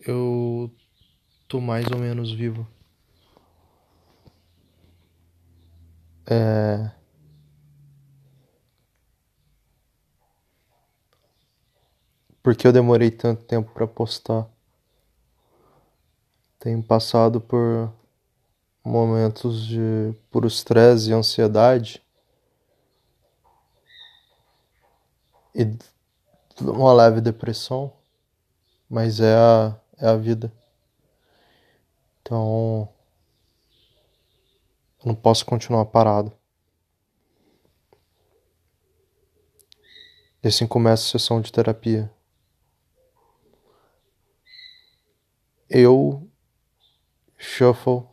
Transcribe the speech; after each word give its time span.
eu 0.00 0.70
tô 1.48 1.60
mais 1.60 1.86
ou 1.90 1.98
menos 1.98 2.32
vivo. 2.32 2.66
É. 6.26 6.90
Por 12.42 12.54
que 12.54 12.66
eu 12.66 12.72
demorei 12.72 13.10
tanto 13.10 13.44
tempo 13.44 13.70
para 13.72 13.86
postar? 13.86 14.46
Tenho 16.58 16.82
passado 16.82 17.40
por 17.40 17.92
momentos 18.84 19.66
de 19.66 20.14
puro 20.30 20.46
estresse 20.46 21.10
e 21.10 21.12
ansiedade 21.12 22.02
e 25.54 25.76
uma 26.60 26.92
leve 26.92 27.20
depressão, 27.20 27.92
mas 28.88 29.20
é 29.20 29.34
a, 29.34 29.76
é 30.00 30.08
a 30.08 30.16
vida. 30.16 30.52
Então, 32.20 32.88
eu 35.00 35.06
não 35.06 35.14
posso 35.14 35.46
continuar 35.46 35.86
parado. 35.86 36.32
E 40.42 40.48
assim 40.48 40.66
começa 40.66 41.04
a 41.04 41.18
sessão 41.18 41.40
de 41.40 41.50
terapia. 41.50 42.12
Eu, 45.68 46.28
Shuffle, 47.36 48.06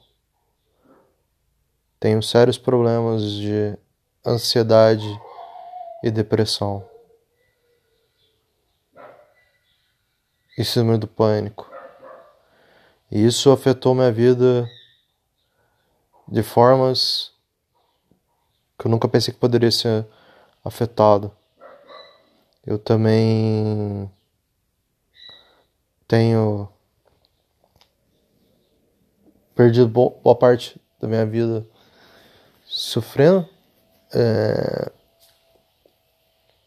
tenho 1.99 2.21
sérios 2.21 2.57
problemas 2.57 3.31
de 3.31 3.77
ansiedade 4.26 5.07
e 6.04 6.12
depressão. 6.12 6.88
E 10.57 10.63
síndrome 10.63 10.98
do 10.98 11.07
pânico. 11.07 11.74
E 13.16 13.26
isso 13.26 13.49
afetou 13.49 13.96
minha 13.96 14.12
vida 14.12 14.70
de 16.27 16.44
formas 16.44 17.32
que 18.77 18.88
eu 18.88 18.91
nunca 18.91 19.07
pensei 19.07 19.34
que 19.34 19.40
poderia 19.40 19.72
ser 19.72 20.05
afetado. 20.66 21.32
Eu 22.68 22.77
também 22.77 24.12
tenho 26.05 26.68
perdido 29.55 29.88
boa 29.88 30.35
parte 30.35 30.77
da 31.00 31.07
minha 31.07 31.26
vida 31.26 31.66
sofrendo. 32.66 33.48
É... 34.13 34.91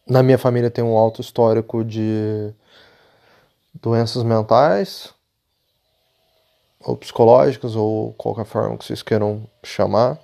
Na 0.07 0.23
minha 0.23 0.39
família 0.39 0.71
tem 0.71 0.83
um 0.83 0.97
alto 0.97 1.21
histórico 1.21 1.85
de 1.85 2.51
doenças 3.71 4.23
mentais 4.23 5.13
ou 6.83 6.95
psicológicas 6.95 7.75
ou 7.75 8.13
qualquer 8.13 8.45
forma 8.45 8.77
que 8.77 8.85
vocês 8.85 9.01
queiram 9.01 9.47
chamar. 9.63 10.19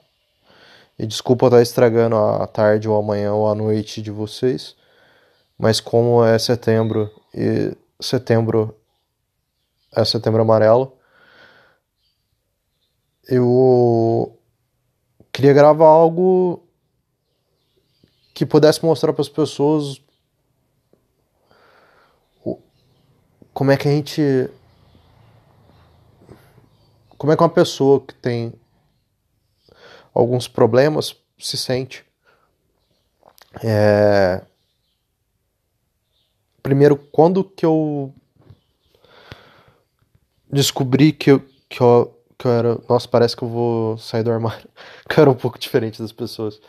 E 0.98 1.06
desculpa 1.06 1.48
estar 1.48 1.62
estragando 1.62 2.16
a 2.16 2.48
tarde 2.48 2.88
ou 2.88 2.98
amanhã 2.98 3.34
ou 3.34 3.50
a 3.50 3.56
noite 3.56 4.02
de 4.02 4.12
vocês, 4.12 4.76
mas 5.58 5.82
como 5.82 6.24
é 6.24 6.40
setembro 6.40 7.12
e 7.34 7.76
setembro 8.00 8.74
é 9.94 10.04
setembro 10.06 10.42
amarelo, 10.42 10.94
eu 13.28 14.38
queria 15.32 15.54
gravar 15.54 15.88
algo 15.88 16.64
que 18.34 18.46
pudesse 18.46 18.84
mostrar 18.84 19.14
para 19.14 19.22
as 19.22 19.30
pessoas 19.30 20.02
como 23.54 23.72
é 23.72 23.78
que 23.78 23.88
a 23.88 23.92
gente 23.92 24.50
como 27.26 27.34
é 27.34 27.36
que 27.36 27.42
uma 27.42 27.50
pessoa 27.50 28.00
que 28.00 28.14
tem 28.14 28.54
alguns 30.14 30.48
problemas 30.48 31.16
se 31.40 31.58
sente 31.58 32.06
é... 33.64 34.44
primeiro 36.62 36.96
quando 36.96 37.44
que 37.44 37.66
eu 37.66 38.14
descobri 40.52 41.12
que 41.12 41.32
eu, 41.32 41.44
que 41.68 41.82
eu 41.82 42.16
que 42.38 42.46
eu 42.46 42.52
era. 42.52 42.78
Nossa, 42.88 43.08
parece 43.08 43.36
que 43.36 43.44
eu 43.44 43.50
vou 43.50 43.98
sair 43.98 44.22
do 44.22 44.32
armário. 44.32 44.70
Que 45.10 45.20
eu 45.20 45.24
era 45.24 45.32
um 45.32 45.36
pouco 45.36 45.58
diferente 45.58 46.00
das 46.00 46.12
pessoas. 46.12 46.60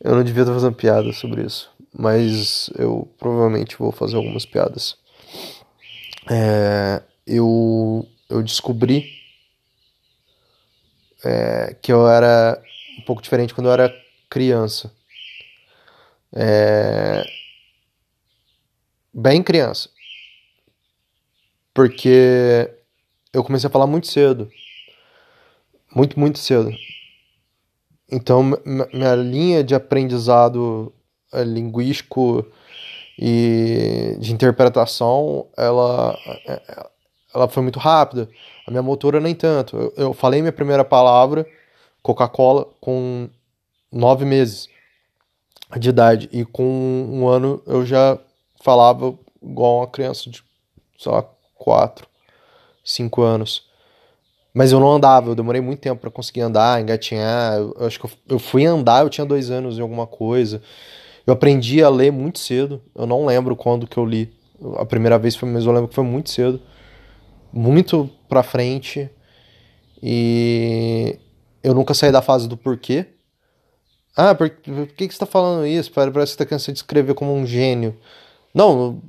Eu 0.00 0.14
não 0.14 0.22
devia 0.22 0.42
estar 0.42 0.52
fazendo 0.52 0.76
piada 0.76 1.12
sobre 1.12 1.42
isso. 1.42 1.68
Mas 1.92 2.70
eu 2.78 3.08
provavelmente 3.18 3.76
vou 3.76 3.90
fazer 3.90 4.16
algumas 4.16 4.44
piadas. 4.46 4.96
É, 6.30 7.02
eu, 7.26 8.06
eu 8.28 8.42
descobri 8.42 9.23
é, 11.24 11.76
que 11.80 11.92
eu 11.92 12.08
era 12.08 12.60
um 12.98 13.02
pouco 13.02 13.22
diferente 13.22 13.54
quando 13.54 13.68
eu 13.68 13.72
era 13.72 13.94
criança. 14.28 14.92
É, 16.32 17.24
bem 19.12 19.42
criança. 19.42 19.88
Porque 21.72 22.70
eu 23.32 23.42
comecei 23.42 23.68
a 23.68 23.70
falar 23.70 23.86
muito 23.86 24.06
cedo 24.06 24.50
muito, 25.94 26.18
muito 26.18 26.38
cedo. 26.38 26.70
Então, 28.10 28.42
minha 28.92 29.14
linha 29.14 29.62
de 29.62 29.74
aprendizado 29.74 30.92
é, 31.32 31.44
linguístico 31.44 32.44
e 33.18 34.16
de 34.18 34.32
interpretação, 34.32 35.46
ela, 35.56 36.18
é, 36.46 36.90
ela 37.34 37.48
foi 37.48 37.62
muito 37.62 37.78
rápida. 37.78 38.28
A 38.66 38.70
minha 38.70 38.82
motora 38.82 39.20
nem 39.20 39.34
tanto. 39.34 39.76
Eu, 39.76 39.92
eu 39.96 40.14
falei 40.14 40.40
minha 40.40 40.52
primeira 40.52 40.84
palavra, 40.84 41.46
Coca-Cola, 42.02 42.66
com 42.80 43.28
nove 43.92 44.24
meses 44.24 44.68
de 45.76 45.88
idade. 45.88 46.28
E 46.32 46.44
com 46.44 46.64
um 46.64 47.26
ano 47.28 47.62
eu 47.66 47.84
já 47.84 48.18
falava 48.62 49.18
igual 49.42 49.78
uma 49.78 49.86
criança 49.86 50.30
de, 50.30 50.42
sei 50.98 51.12
lá, 51.12 51.24
quatro, 51.54 52.06
cinco 52.84 53.22
anos. 53.22 53.68
Mas 54.52 54.70
eu 54.70 54.78
não 54.78 54.92
andava, 54.92 55.30
eu 55.30 55.34
demorei 55.34 55.60
muito 55.60 55.80
tempo 55.80 56.00
para 56.00 56.10
conseguir 56.10 56.42
andar, 56.42 56.80
engatinhar. 56.80 57.54
Eu, 57.58 57.74
eu 57.78 57.86
acho 57.86 57.98
que 57.98 58.06
eu, 58.06 58.10
eu, 58.28 58.38
fui 58.38 58.64
andar, 58.64 59.02
eu 59.02 59.10
tinha 59.10 59.26
dois 59.26 59.50
anos 59.50 59.78
em 59.78 59.82
alguma 59.82 60.06
coisa. 60.06 60.62
Eu 61.26 61.32
aprendi 61.32 61.82
a 61.82 61.88
ler 61.88 62.12
muito 62.12 62.38
cedo. 62.38 62.80
Eu 62.94 63.06
não 63.06 63.26
lembro 63.26 63.56
quando 63.56 63.86
que 63.86 63.98
eu 63.98 64.06
li. 64.06 64.32
A 64.76 64.84
primeira 64.84 65.18
vez 65.18 65.34
foi, 65.34 65.48
mas 65.48 65.66
eu 65.66 65.72
lembro 65.72 65.88
que 65.88 65.94
foi 65.94 66.04
muito 66.04 66.30
cedo. 66.30 66.62
Muito 67.54 68.10
pra 68.28 68.42
frente. 68.42 69.08
E 70.02 71.18
eu 71.62 71.72
nunca 71.72 71.94
saí 71.94 72.10
da 72.10 72.20
fase 72.20 72.48
do 72.48 72.56
porquê. 72.56 73.06
Ah, 74.16 74.34
por, 74.34 74.50
por 74.50 74.86
que, 74.88 75.08
que 75.08 75.14
você 75.14 75.20
tá 75.20 75.26
falando 75.26 75.66
isso? 75.66 75.90
Parece 75.92 76.12
que 76.12 76.26
você 76.26 76.36
tá 76.36 76.44
querendo 76.44 76.60
se 76.60 76.72
descrever 76.72 77.14
como 77.14 77.32
um 77.32 77.46
gênio. 77.46 77.96
Não, 78.52 79.00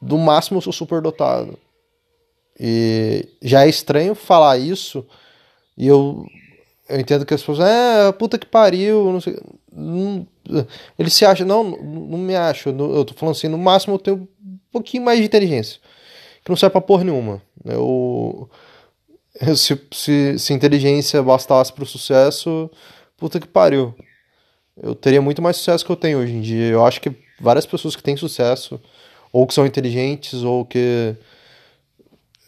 do 0.00 0.18
máximo 0.18 0.58
eu 0.58 0.62
sou 0.62 0.72
super 0.72 1.00
dotado. 1.00 1.58
E 2.58 3.28
já 3.42 3.64
é 3.64 3.68
estranho 3.68 4.14
falar 4.14 4.58
isso, 4.58 5.06
e 5.76 5.86
eu, 5.86 6.24
eu 6.88 6.98
entendo 6.98 7.26
que 7.26 7.34
as 7.34 7.42
pessoas, 7.42 7.60
é, 7.60 8.10
puta 8.12 8.38
que 8.38 8.46
pariu, 8.46 9.12
não 9.12 9.20
sei. 9.20 9.38
Ele 10.98 11.10
se 11.10 11.24
acha, 11.26 11.44
não, 11.44 11.64
não 11.64 12.18
me 12.18 12.34
acho. 12.34 12.70
Eu 12.70 13.04
tô 13.04 13.12
falando 13.14 13.36
assim, 13.36 13.48
no 13.48 13.58
máximo 13.58 13.94
eu 13.94 13.98
tenho 13.98 14.16
um 14.42 14.58
pouquinho 14.72 15.04
mais 15.04 15.18
de 15.18 15.26
inteligência, 15.26 15.80
que 16.46 16.50
não 16.50 16.56
serve 16.56 16.74
pra 16.74 16.80
porra 16.80 17.02
nenhuma. 17.02 17.42
Eu, 17.64 18.48
se, 19.56 19.76
se, 19.90 20.38
se 20.38 20.52
inteligência 20.52 21.20
bastasse 21.20 21.72
pro 21.72 21.84
sucesso, 21.84 22.70
puta 23.16 23.40
que 23.40 23.48
pariu. 23.48 23.92
Eu 24.80 24.94
teria 24.94 25.20
muito 25.20 25.42
mais 25.42 25.56
sucesso 25.56 25.84
que 25.84 25.90
eu 25.90 25.96
tenho 25.96 26.18
hoje 26.18 26.32
em 26.32 26.40
dia. 26.40 26.66
Eu 26.66 26.86
acho 26.86 27.00
que 27.00 27.10
várias 27.40 27.66
pessoas 27.66 27.96
que 27.96 28.02
têm 28.02 28.16
sucesso, 28.16 28.80
ou 29.32 29.44
que 29.44 29.54
são 29.54 29.66
inteligentes, 29.66 30.44
ou 30.44 30.64
que 30.64 31.16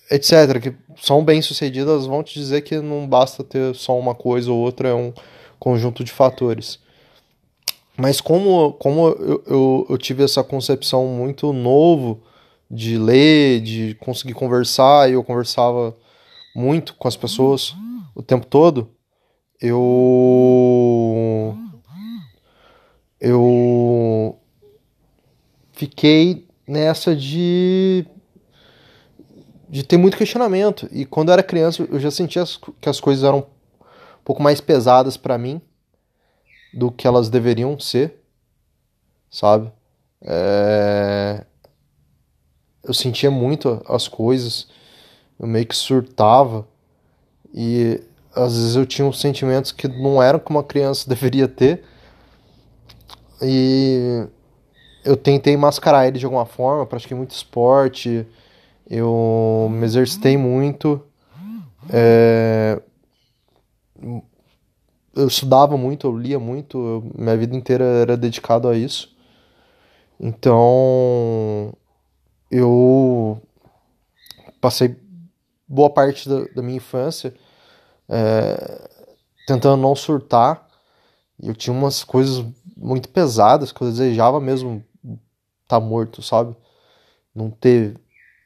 etc., 0.08 0.60
que 0.62 0.74
são 1.02 1.24
bem-sucedidas, 1.24 2.06
vão 2.06 2.22
te 2.22 2.34
dizer 2.34 2.60
que 2.62 2.78
não 2.78 3.04
basta 3.04 3.42
ter 3.42 3.74
só 3.74 3.98
uma 3.98 4.14
coisa 4.14 4.52
ou 4.52 4.58
outra, 4.58 4.90
é 4.90 4.94
um 4.94 5.12
conjunto 5.58 6.04
de 6.04 6.12
fatores. 6.12 6.78
Mas 7.96 8.20
como, 8.20 8.74
como 8.74 9.08
eu, 9.08 9.42
eu, 9.44 9.86
eu 9.90 9.98
tive 9.98 10.22
essa 10.22 10.44
concepção 10.44 11.04
muito 11.08 11.52
novo 11.52 12.22
de 12.70 12.98
ler, 12.98 13.60
de 13.60 13.94
conseguir 13.94 14.34
conversar, 14.34 15.08
e 15.08 15.14
eu 15.14 15.24
conversava 15.24 15.96
muito 16.54 16.94
com 16.94 17.08
as 17.08 17.16
pessoas 17.16 17.74
o 18.14 18.22
tempo 18.22 18.46
todo, 18.46 18.90
eu. 19.60 21.56
Eu 23.20 24.38
fiquei 25.72 26.46
nessa 26.66 27.16
de 27.16 28.06
de 29.68 29.82
ter 29.82 29.96
muito 29.96 30.16
questionamento. 30.16 30.88
E 30.90 31.04
quando 31.04 31.28
eu 31.28 31.34
era 31.34 31.42
criança, 31.42 31.86
eu 31.90 32.00
já 32.00 32.10
sentia 32.10 32.42
que 32.80 32.88
as 32.88 33.00
coisas 33.00 33.22
eram 33.22 33.38
um 33.38 34.24
pouco 34.24 34.42
mais 34.42 34.60
pesadas 34.60 35.16
para 35.16 35.36
mim 35.36 35.60
do 36.72 36.90
que 36.90 37.06
elas 37.06 37.28
deveriam 37.28 37.78
ser, 37.78 38.22
sabe? 39.30 39.70
É... 40.22 41.44
Eu 42.88 42.94
sentia 42.94 43.30
muito 43.30 43.80
as 43.86 44.08
coisas 44.08 44.66
eu 45.38 45.46
meio 45.46 45.66
que 45.66 45.76
surtava 45.76 46.66
e 47.54 48.00
às 48.34 48.56
vezes 48.56 48.76
eu 48.76 48.84
tinha 48.84 49.06
uns 49.06 49.20
sentimentos 49.20 49.72
que 49.72 49.86
não 49.86 50.22
eram 50.22 50.38
como 50.38 50.58
uma 50.58 50.64
criança 50.64 51.08
deveria 51.08 51.46
ter 51.46 51.84
e 53.40 54.26
eu 55.04 55.16
tentei 55.16 55.56
mascarar 55.56 56.08
ele 56.08 56.18
de 56.18 56.24
alguma 56.24 56.44
forma, 56.44 56.84
pratiquei 56.84 57.16
muito 57.16 57.30
esporte, 57.30 58.26
eu 58.90 59.68
me 59.70 59.84
exercitei 59.84 60.36
muito, 60.36 61.00
é... 61.88 62.80
eu 65.14 65.26
estudava 65.28 65.76
muito, 65.76 66.08
eu 66.08 66.18
lia 66.18 66.38
muito, 66.38 66.78
eu... 66.78 67.12
minha 67.16 67.36
vida 67.36 67.56
inteira 67.56 67.84
era 67.84 68.16
dedicado 68.16 68.68
a 68.68 68.76
isso. 68.76 69.16
Então 70.20 71.72
eu 72.50 73.40
passei 74.60 74.96
boa 75.66 75.90
parte 75.90 76.28
da, 76.28 76.44
da 76.54 76.62
minha 76.62 76.76
infância 76.76 77.34
é, 78.08 78.88
tentando 79.46 79.80
não 79.80 79.94
surtar. 79.94 80.66
Eu 81.40 81.54
tinha 81.54 81.74
umas 81.74 82.02
coisas 82.02 82.44
muito 82.76 83.08
pesadas 83.08 83.72
que 83.72 83.82
eu 83.82 83.88
desejava 83.88 84.40
mesmo 84.40 84.84
estar 85.04 85.80
tá 85.80 85.80
morto, 85.80 86.22
sabe? 86.22 86.56
Não 87.34 87.50
ter 87.50 88.00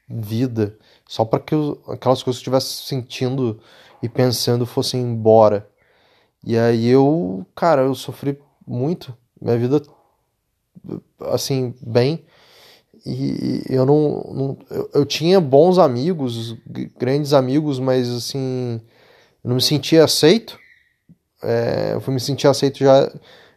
vida, 0.07 0.77
só 1.07 1.23
para 1.25 1.39
que 1.39 1.55
eu, 1.55 1.81
aquelas 1.87 2.21
coisas 2.21 2.41
que 2.41 2.49
eu 2.49 2.53
estivesse 2.53 2.85
sentindo 2.85 3.59
e 4.01 4.09
pensando 4.09 4.65
fossem 4.65 5.01
embora. 5.01 5.67
E 6.43 6.57
aí 6.57 6.87
eu, 6.87 7.45
cara, 7.55 7.83
eu 7.83 7.95
sofri 7.95 8.37
muito. 8.67 9.15
Minha 9.41 9.57
vida, 9.57 9.81
assim, 11.21 11.73
bem. 11.81 12.25
E 13.05 13.63
eu 13.69 13.85
não. 13.85 14.31
não 14.33 14.57
eu, 14.69 14.89
eu 14.93 15.05
tinha 15.05 15.41
bons 15.41 15.77
amigos, 15.77 16.55
grandes 16.97 17.33
amigos, 17.33 17.79
mas 17.79 18.09
assim. 18.09 18.79
Eu 19.43 19.49
não 19.49 19.55
me 19.55 19.61
sentia 19.61 20.05
aceito. 20.05 20.57
É, 21.41 21.91
eu 21.93 22.01
fui 22.01 22.13
me 22.13 22.19
sentir 22.19 22.47
aceito 22.47 22.79
já. 22.79 23.11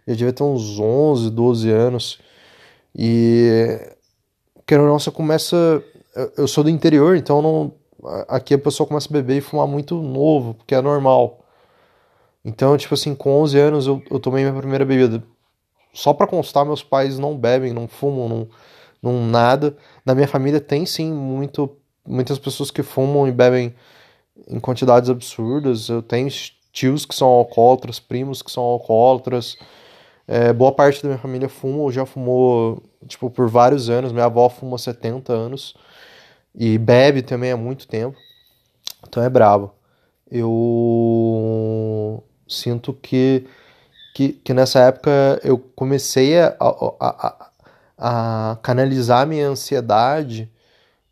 Já 0.07 0.15
devia 0.15 0.33
ter 0.33 0.43
uns 0.43 0.79
11, 0.79 1.31
12 1.31 1.71
anos. 1.71 2.19
E. 2.95 3.79
Querendo 4.67 4.89
ou 4.89 4.99
não, 4.99 5.13
começa. 5.13 5.83
Eu 6.37 6.49
sou 6.49 6.65
do 6.65 6.71
interior, 6.71 7.17
então 7.17 7.41
não. 7.41 7.75
Aqui 8.29 8.55
a 8.55 8.59
pessoa 8.59 8.87
começa 8.87 9.09
a 9.09 9.13
beber 9.13 9.39
e 9.39 9.41
fumar 9.41 9.67
muito 9.67 9.97
novo, 9.97 10.55
porque 10.55 10.75
é 10.75 10.81
normal. 10.81 11.45
Então, 12.45 12.77
tipo 12.77 12.95
assim, 12.95 13.15
com 13.15 13.43
11 13.43 13.59
anos 13.59 13.87
eu, 13.87 14.03
eu 14.11 14.21
tomei 14.21 14.45
minha 14.45 14.57
primeira 14.57 14.85
bebida. 14.85 15.23
Só 15.93 16.13
pra 16.13 16.27
constar, 16.27 16.65
meus 16.65 16.83
pais 16.83 17.19
não 17.19 17.37
bebem, 17.37 17.73
não 17.73 17.89
fumam, 17.89 18.29
não 18.29 18.49
não 19.07 19.27
nada. 19.27 19.77
Na 20.05 20.15
minha 20.15 20.29
família 20.29 20.61
tem 20.61 20.85
sim 20.85 21.13
muito, 21.13 21.77
muitas 22.07 22.39
pessoas 22.39 22.71
que 22.71 22.83
fumam 22.83 23.27
e 23.27 23.33
bebem 23.33 23.75
em 24.49 24.61
quantidades 24.61 25.09
absurdas. 25.09 25.89
Eu 25.89 26.03
tenho 26.03 26.29
tios 26.73 27.07
que 27.07 27.15
são 27.15 27.29
alcoólatras, 27.29 27.99
primos 27.99 28.43
que 28.43 28.51
são 28.51 28.63
alcoólatras. 28.63 29.57
É, 30.29 30.53
boa 30.53 30.73
parte 30.73 31.03
da 31.03 31.09
minha 31.09 31.19
família 31.19 31.49
fuma 31.49 31.79
ou 31.79 31.93
já 31.93 32.05
fumou, 32.05 32.83
tipo, 33.07 33.31
por 33.31 33.49
vários 33.49 33.89
anos. 33.89 34.13
Minha 34.13 34.27
avó 34.27 34.49
fuma 34.49 34.77
70 34.77 35.33
anos 35.33 35.75
e 36.55 36.79
bebe 36.79 37.23
também 37.23 37.53
há 37.53 37.57
muito 37.57 37.87
tempo. 37.87 38.17
Então 39.07 39.23
é 39.23 39.29
brabo. 39.29 39.73
Eu 40.31 42.23
sinto 42.49 42.93
que, 42.93 43.47
que, 44.15 44.33
que 44.33 44.53
nessa 44.53 44.81
época 44.81 45.41
eu 45.45 45.59
comecei 45.59 46.39
a, 46.39 46.57
a, 46.59 46.67
a, 47.01 47.51
a 47.97 48.59
canalizar 48.63 49.27
minha 49.27 49.49
ansiedade 49.49 50.51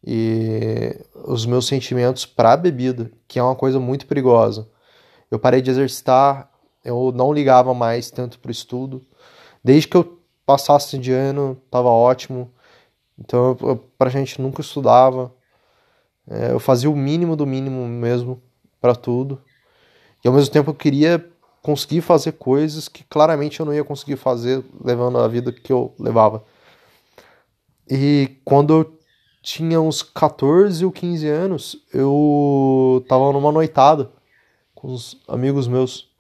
e 0.06 0.96
os 1.25 1.46
meus 1.46 1.66
sentimentos 1.66 2.26
para 2.26 2.52
a 2.52 2.56
bebida, 2.56 3.10
que 3.26 3.38
é 3.38 3.42
uma 3.42 3.56
coisa 3.56 3.81
muito 3.81 4.06
perigosa. 4.06 4.69
Eu 5.31 5.38
parei 5.38 5.62
de 5.62 5.70
exercitar, 5.70 6.50
eu 6.84 7.10
não 7.14 7.32
ligava 7.32 7.72
mais 7.72 8.10
tanto 8.10 8.38
para 8.38 8.50
o 8.50 8.52
estudo. 8.52 9.02
Desde 9.62 9.88
que 9.88 9.96
eu 9.96 10.20
passasse 10.44 10.98
de 10.98 11.12
ano, 11.12 11.58
estava 11.64 11.88
ótimo. 11.88 12.52
Então, 13.19 13.56
para 13.96 14.08
a 14.08 14.12
gente 14.12 14.40
nunca 14.40 14.60
estudava. 14.60 15.32
É, 16.28 16.52
eu 16.52 16.60
fazia 16.60 16.90
o 16.90 16.96
mínimo 16.96 17.36
do 17.36 17.46
mínimo 17.46 17.86
mesmo 17.86 18.42
para 18.81 18.94
tudo. 18.94 19.40
E 20.22 20.28
ao 20.28 20.34
mesmo 20.34 20.52
tempo 20.52 20.70
eu 20.70 20.75
queria 20.75 21.26
conseguir 21.62 22.02
fazer 22.02 22.32
coisas 22.32 22.88
que 22.88 23.04
claramente 23.04 23.60
eu 23.60 23.66
não 23.66 23.72
ia 23.72 23.84
conseguir 23.84 24.16
fazer 24.16 24.62
levando 24.82 25.19
a 25.19 25.26
vida 25.26 25.50
que 25.50 25.72
eu 25.72 25.94
levava. 25.98 26.44
E 27.88 28.38
quando 28.44 28.72
eu 28.72 28.98
tinha 29.42 29.81
uns 29.81 30.02
14 30.02 30.84
ou 30.84 30.90
15 30.90 31.28
anos, 31.28 31.84
eu 31.92 33.04
tava 33.08 33.32
numa 33.32 33.52
noitada 33.52 34.10
com 34.75 34.88
os 34.88 35.20
amigos 35.28 35.69
meus. 35.69 36.10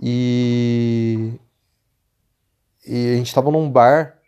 E, 0.00 1.32
e 2.86 3.14
a 3.14 3.16
gente 3.16 3.34
tava 3.34 3.50
num 3.50 3.70
bar 3.70 4.18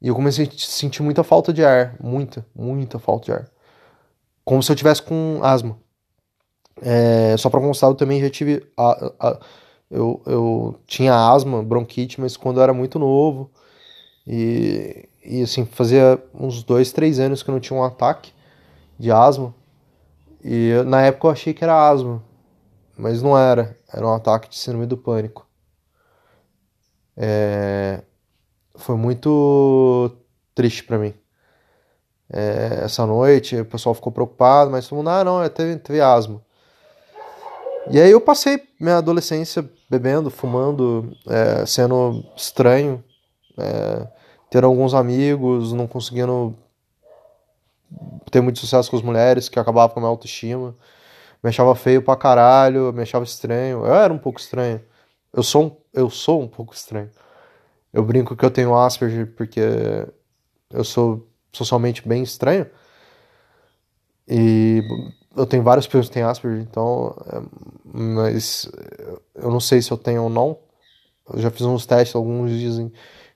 e 0.00 0.08
eu 0.08 0.14
comecei 0.16 0.46
a 0.46 0.50
sentir 0.58 1.02
muita 1.02 1.22
falta 1.22 1.52
de 1.52 1.64
ar, 1.64 1.96
muita, 2.02 2.44
muita 2.54 2.98
falta 2.98 3.24
de 3.26 3.32
ar. 3.32 3.48
Como 4.44 4.60
se 4.60 4.72
eu 4.72 4.76
tivesse 4.76 5.00
com 5.00 5.38
asma. 5.42 5.78
É, 6.80 7.36
só 7.36 7.48
para 7.48 7.60
constar, 7.60 7.88
eu 7.88 7.94
também 7.94 8.20
já 8.20 8.28
tive. 8.28 8.66
A, 8.76 9.12
a, 9.20 9.40
eu, 9.88 10.20
eu 10.26 10.80
tinha 10.86 11.14
asma, 11.14 11.62
bronquite, 11.62 12.20
mas 12.20 12.36
quando 12.36 12.56
eu 12.56 12.64
era 12.64 12.74
muito 12.74 12.98
novo. 12.98 13.50
E 14.26 15.08
e 15.24 15.42
assim, 15.42 15.64
fazia 15.64 16.22
uns 16.34 16.62
dois, 16.62 16.92
três 16.92 17.18
anos 17.18 17.42
que 17.42 17.50
eu 17.50 17.52
não 17.52 17.60
tinha 17.60 17.78
um 17.78 17.84
ataque 17.84 18.32
de 18.98 19.10
asma. 19.10 19.54
E 20.44 20.72
na 20.86 21.02
época 21.02 21.28
eu 21.28 21.30
achei 21.30 21.54
que 21.54 21.62
era 21.62 21.88
asma, 21.88 22.22
mas 22.96 23.22
não 23.22 23.38
era. 23.38 23.78
Era 23.92 24.06
um 24.06 24.14
ataque 24.14 24.48
de 24.48 24.56
síndrome 24.56 24.86
do 24.86 24.96
pânico. 24.96 25.46
É... 27.16 28.02
Foi 28.74 28.96
muito 28.96 30.10
triste 30.54 30.82
para 30.82 30.98
mim. 30.98 31.14
É... 32.28 32.80
Essa 32.84 33.06
noite 33.06 33.56
o 33.56 33.64
pessoal 33.64 33.94
ficou 33.94 34.12
preocupado, 34.12 34.70
mas 34.70 34.88
todo 34.88 34.98
mundo, 34.98 35.10
ah, 35.10 35.24
não, 35.24 35.48
teve, 35.48 35.76
teve 35.76 36.00
asma. 36.00 36.42
E 37.90 38.00
aí 38.00 38.10
eu 38.10 38.20
passei 38.20 38.62
minha 38.80 38.98
adolescência 38.98 39.68
bebendo, 39.90 40.30
fumando, 40.30 41.16
é, 41.28 41.66
sendo 41.66 42.24
estranho. 42.36 43.02
É, 43.58 44.06
ter 44.52 44.64
alguns 44.64 44.92
amigos, 44.92 45.72
não 45.72 45.86
conseguindo 45.86 46.54
ter 48.30 48.42
muito 48.42 48.58
sucesso 48.58 48.90
com 48.90 48.96
as 48.98 49.02
mulheres, 49.02 49.48
que 49.48 49.58
acabava 49.58 49.90
com 49.90 49.98
a 49.98 50.02
minha 50.02 50.10
autoestima. 50.10 50.76
Me 51.42 51.48
achava 51.48 51.74
feio 51.74 52.02
pra 52.02 52.16
caralho, 52.16 52.92
me 52.92 53.00
achava 53.00 53.24
estranho. 53.24 53.86
Eu 53.86 53.94
era 53.94 54.12
um 54.12 54.18
pouco 54.18 54.38
estranho. 54.38 54.82
Eu 55.32 55.42
sou 55.42 55.64
um, 55.64 55.76
eu 55.94 56.10
sou 56.10 56.42
um 56.42 56.46
pouco 56.46 56.74
estranho. 56.74 57.08
Eu 57.94 58.04
brinco 58.04 58.36
que 58.36 58.44
eu 58.44 58.50
tenho 58.50 58.76
Asperger 58.76 59.34
porque 59.34 60.06
eu 60.70 60.84
sou 60.84 61.26
socialmente 61.50 62.06
bem 62.06 62.22
estranho. 62.22 62.66
E 64.28 64.82
eu 65.34 65.46
tenho 65.46 65.62
várias 65.62 65.86
pessoas 65.86 66.08
que 66.08 66.12
têm 66.12 66.24
Asperger, 66.24 66.60
então. 66.60 67.16
É, 67.26 67.40
mas 67.86 68.70
eu 69.34 69.50
não 69.50 69.60
sei 69.60 69.80
se 69.80 69.90
eu 69.90 69.96
tenho 69.96 70.24
ou 70.24 70.28
não. 70.28 70.58
Eu 71.32 71.40
já 71.40 71.50
fiz 71.50 71.62
uns 71.62 71.86
testes, 71.86 72.14
alguns 72.14 72.50
dizem 72.50 72.92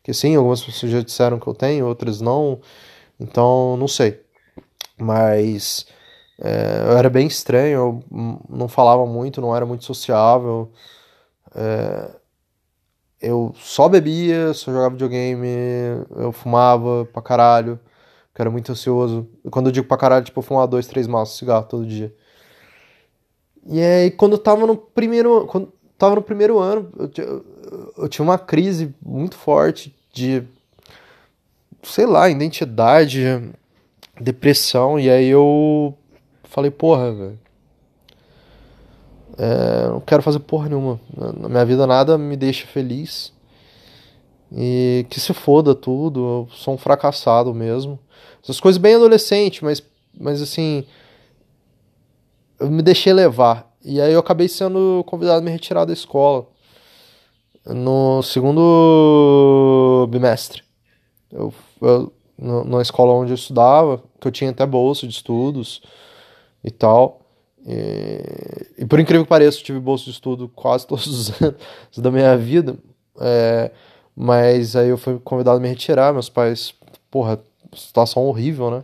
que 0.07 0.15
sim, 0.15 0.37
algumas 0.37 0.63
pessoas 0.63 0.93
já 0.93 1.01
disseram 1.03 1.37
que 1.41 1.49
eu 1.49 1.53
tenho, 1.53 1.85
outras 1.85 2.21
não, 2.21 2.61
então 3.19 3.77
não 3.77 3.89
sei. 3.89 4.21
Mas 4.97 5.85
é, 6.41 6.85
eu 6.89 6.97
era 6.97 7.11
bem 7.11 7.27
estranho, 7.27 7.77
eu 7.77 8.05
não 8.49 8.69
falava 8.69 9.05
muito, 9.05 9.41
não 9.41 9.55
era 9.55 9.67
muito 9.67 9.85
sociável. 9.85 10.71
É, 11.57 12.11
eu 13.21 13.53
só 13.57 13.89
bebia, 13.89 14.55
só 14.55 14.71
jogava 14.71 14.91
videogame, 14.91 15.49
eu 16.15 16.31
fumava 16.31 17.05
pra 17.07 17.21
caralho, 17.21 17.77
que 18.33 18.41
era 18.41 18.49
muito 18.49 18.71
ansioso. 18.71 19.29
Quando 19.51 19.67
eu 19.67 19.73
digo 19.73 19.89
pra 19.89 19.97
caralho, 19.97 20.25
tipo, 20.25 20.39
eu 20.39 20.45
fumava 20.45 20.69
dois, 20.69 20.87
três 20.87 21.09
maços 21.09 21.35
de 21.35 21.41
cigarro 21.41 21.67
todo 21.67 21.85
dia. 21.85 22.15
E 23.67 23.83
aí, 23.83 24.13
quando 24.13 24.35
eu 24.35 24.39
tava 24.39 24.69
no 24.69 24.77
primeiro, 24.77 25.47
quando 25.49 25.73
tava 25.99 26.15
no 26.15 26.23
primeiro 26.23 26.61
ano, 26.61 26.93
eu, 26.97 27.11
eu, 27.25 27.95
eu 27.99 28.09
tinha 28.09 28.23
uma 28.23 28.39
crise 28.39 28.95
muito 29.03 29.37
forte 29.37 29.96
de 30.17 30.43
sei 31.83 32.07
lá, 32.07 32.29
identidade, 32.29 33.23
depressão, 34.21 34.99
e 34.99 35.09
aí 35.11 35.29
eu 35.29 35.95
falei, 36.45 36.71
porra, 36.71 37.13
velho. 37.13 37.39
É, 39.39 39.89
não 39.89 40.01
quero 40.01 40.23
fazer 40.23 40.39
porra 40.41 40.69
nenhuma. 40.69 40.99
Na 41.39 41.49
minha 41.49 41.65
vida 41.65 41.87
nada 41.87 42.17
me 42.17 42.37
deixa 42.37 42.67
feliz. 42.67 43.33
E 44.51 45.05
que 45.11 45.21
se 45.21 45.35
foda 45.35 45.75
tudo, 45.75 46.21
eu 46.21 46.49
sou 46.51 46.75
um 46.75 46.79
fracassado 46.79 47.53
mesmo. 47.53 47.99
Essas 48.43 48.59
coisas 48.59 48.79
bem 48.79 48.95
adolescente, 48.95 49.63
mas, 49.63 49.83
mas 50.19 50.41
assim. 50.41 50.85
Eu 52.59 52.71
me 52.71 52.81
deixei 52.81 53.13
levar. 53.13 53.71
E 53.85 54.01
aí 54.01 54.13
eu 54.13 54.21
acabei 54.21 54.49
sendo 54.49 55.05
convidado 55.07 55.41
a 55.41 55.43
me 55.43 55.51
retirar 55.51 55.85
da 55.85 55.93
escola 55.93 56.47
no 57.67 58.23
segundo 58.23 58.63
bimestre. 60.07 60.63
Eu, 61.31 61.53
eu, 61.81 62.13
na 62.39 62.83
escola 62.83 63.13
onde 63.13 63.33
eu 63.33 63.37
estudava, 63.37 64.03
que 64.21 64.29
eu 64.29 64.33
tinha 64.33 64.51
até 64.51 64.65
bolsa 64.67 65.07
de 65.07 65.15
estudos, 65.15 65.83
e 66.67 66.71
tal. 66.71 67.21
E, 67.65 68.83
e 68.83 68.85
por 68.85 68.99
incrível 68.99 69.25
que 69.25 69.29
pareça, 69.29 69.63
tive 69.63 69.79
bolsa 69.79 70.05
de 70.05 70.11
estudo 70.11 70.49
quase 70.49 70.85
todos 70.89 71.07
os 71.07 71.43
anos 71.43 71.57
da 71.97 72.11
minha 72.11 72.37
vida. 72.37 72.77
É, 73.21 73.71
mas 74.15 74.75
aí 74.75 74.89
eu 74.89 74.99
fui 74.99 75.19
convidado 75.21 75.59
a 75.59 75.61
me 75.61 75.69
retirar. 75.69 76.13
Meus 76.13 76.29
pais, 76.29 76.75
porra, 77.11 77.41
situação 77.75 78.25
horrível, 78.25 78.71
né? 78.71 78.83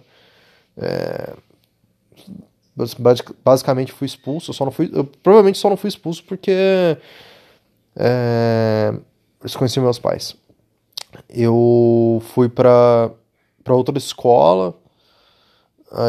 É, 0.76 1.35
basicamente 3.45 3.93
fui 3.93 4.07
expulso. 4.07 4.50
Eu 4.50 4.55
só 4.55 4.64
não 4.64 4.73
fui, 4.73 4.91
eu 4.93 5.05
provavelmente 5.05 5.59
só 5.59 5.69
não 5.69 5.76
fui 5.76 5.88
expulso 5.88 6.23
porque 6.25 6.52
é, 7.97 8.95
eu 9.43 9.59
conheci 9.59 9.81
meus 9.81 9.99
pais. 9.99 10.37
Eu 11.28 12.23
fui 12.35 12.49
para 12.49 13.11
outra 13.69 13.97
escola. 13.99 14.75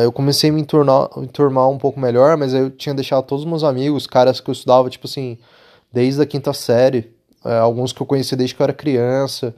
Eu 0.01 0.11
comecei 0.11 0.49
a 0.49 0.53
me 0.53 0.61
enturmar, 0.61 1.09
enturmar 1.17 1.69
um 1.69 1.77
pouco 1.77 1.99
melhor, 1.99 2.37
mas 2.37 2.53
eu 2.53 2.69
tinha 2.69 2.95
deixado 2.95 3.25
todos 3.25 3.43
os 3.43 3.49
meus 3.49 3.63
amigos, 3.63 4.07
caras 4.07 4.39
que 4.39 4.49
eu 4.49 4.53
estudava, 4.53 4.89
tipo 4.89 5.07
assim, 5.07 5.37
desde 5.91 6.21
a 6.21 6.25
quinta 6.25 6.53
série. 6.53 7.13
É, 7.43 7.57
alguns 7.57 7.91
que 7.91 8.01
eu 8.01 8.05
conheci 8.05 8.35
desde 8.35 8.55
que 8.55 8.61
eu 8.61 8.63
era 8.63 8.73
criança. 8.73 9.53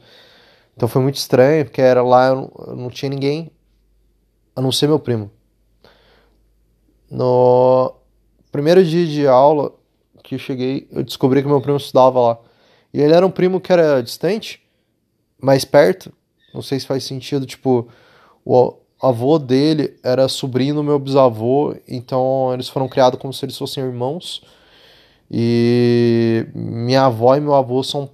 Então 0.76 0.90
foi 0.90 1.02
muito 1.02 1.16
estranho, 1.16 1.64
porque 1.66 1.80
era 1.80 2.02
lá, 2.02 2.30
eu 2.30 2.76
não 2.76 2.90
tinha 2.90 3.10
ninguém 3.10 3.52
a 4.56 4.62
não 4.62 4.72
ser 4.72 4.88
meu 4.88 4.98
primo. 4.98 5.30
No 7.10 7.94
primeiro 8.52 8.84
dia 8.84 9.06
de 9.06 9.28
aula 9.28 9.72
que 10.24 10.36
eu 10.36 10.40
cheguei, 10.40 10.88
eu 10.92 11.04
descobri 11.04 11.44
que 11.44 11.48
meu 11.48 11.62
primo 11.62 11.78
estudava 11.78 12.20
lá. 12.20 12.40
E 12.92 13.00
ele 13.00 13.14
era 13.14 13.26
um 13.26 13.30
primo 13.30 13.62
que 13.62 13.72
era 13.72 14.02
distante, 14.02 14.65
mais 15.42 15.66
perto. 15.66 16.12
Não 16.54 16.62
sei 16.62 16.80
se 16.80 16.88
faz 16.88 17.04
sentido, 17.04 17.46
tipo, 17.46 17.88
o 18.46 18.74
avô 19.02 19.38
dele 19.38 19.98
era 20.04 20.28
sobrinho 20.28 20.76
do 20.76 20.84
meu 20.84 20.98
bisavô, 20.98 21.76
então 21.88 22.54
eles 22.54 22.70
foram 22.70 22.88
criados 22.88 23.20
como 23.20 23.34
se 23.34 23.44
eles 23.46 23.58
fossem 23.58 23.84
irmãos. 23.84 24.42
E 25.30 26.48
minha 26.54 27.06
avó 27.06 27.36
e 27.36 27.42
meu 27.42 27.56
avô 27.56 27.84
são, 27.84 28.10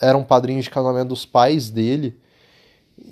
eram 0.00 0.24
padrinhos 0.24 0.64
de 0.64 0.70
casamento 0.70 1.08
dos 1.08 1.24
pais 1.24 1.70
dele. 1.70 2.16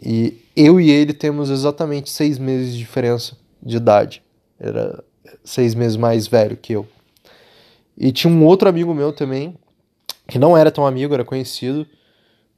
E 0.02 0.38
eu 0.56 0.80
e 0.80 0.90
ele 0.90 1.12
temos 1.12 1.50
exatamente 1.50 2.10
seis 2.10 2.38
meses 2.38 2.72
de 2.72 2.78
diferença 2.78 3.36
de 3.62 3.76
idade. 3.76 4.22
Era 4.58 5.02
seis 5.44 5.74
meses 5.74 5.96
mais 5.96 6.26
velho 6.26 6.56
que 6.56 6.72
eu. 6.72 6.86
E 7.96 8.12
tinha 8.12 8.32
um 8.32 8.44
outro 8.44 8.68
amigo 8.68 8.94
meu 8.94 9.12
também, 9.12 9.56
que 10.26 10.38
não 10.38 10.56
era 10.56 10.70
tão 10.70 10.86
amigo, 10.86 11.14
era 11.14 11.24
conhecido. 11.24 11.86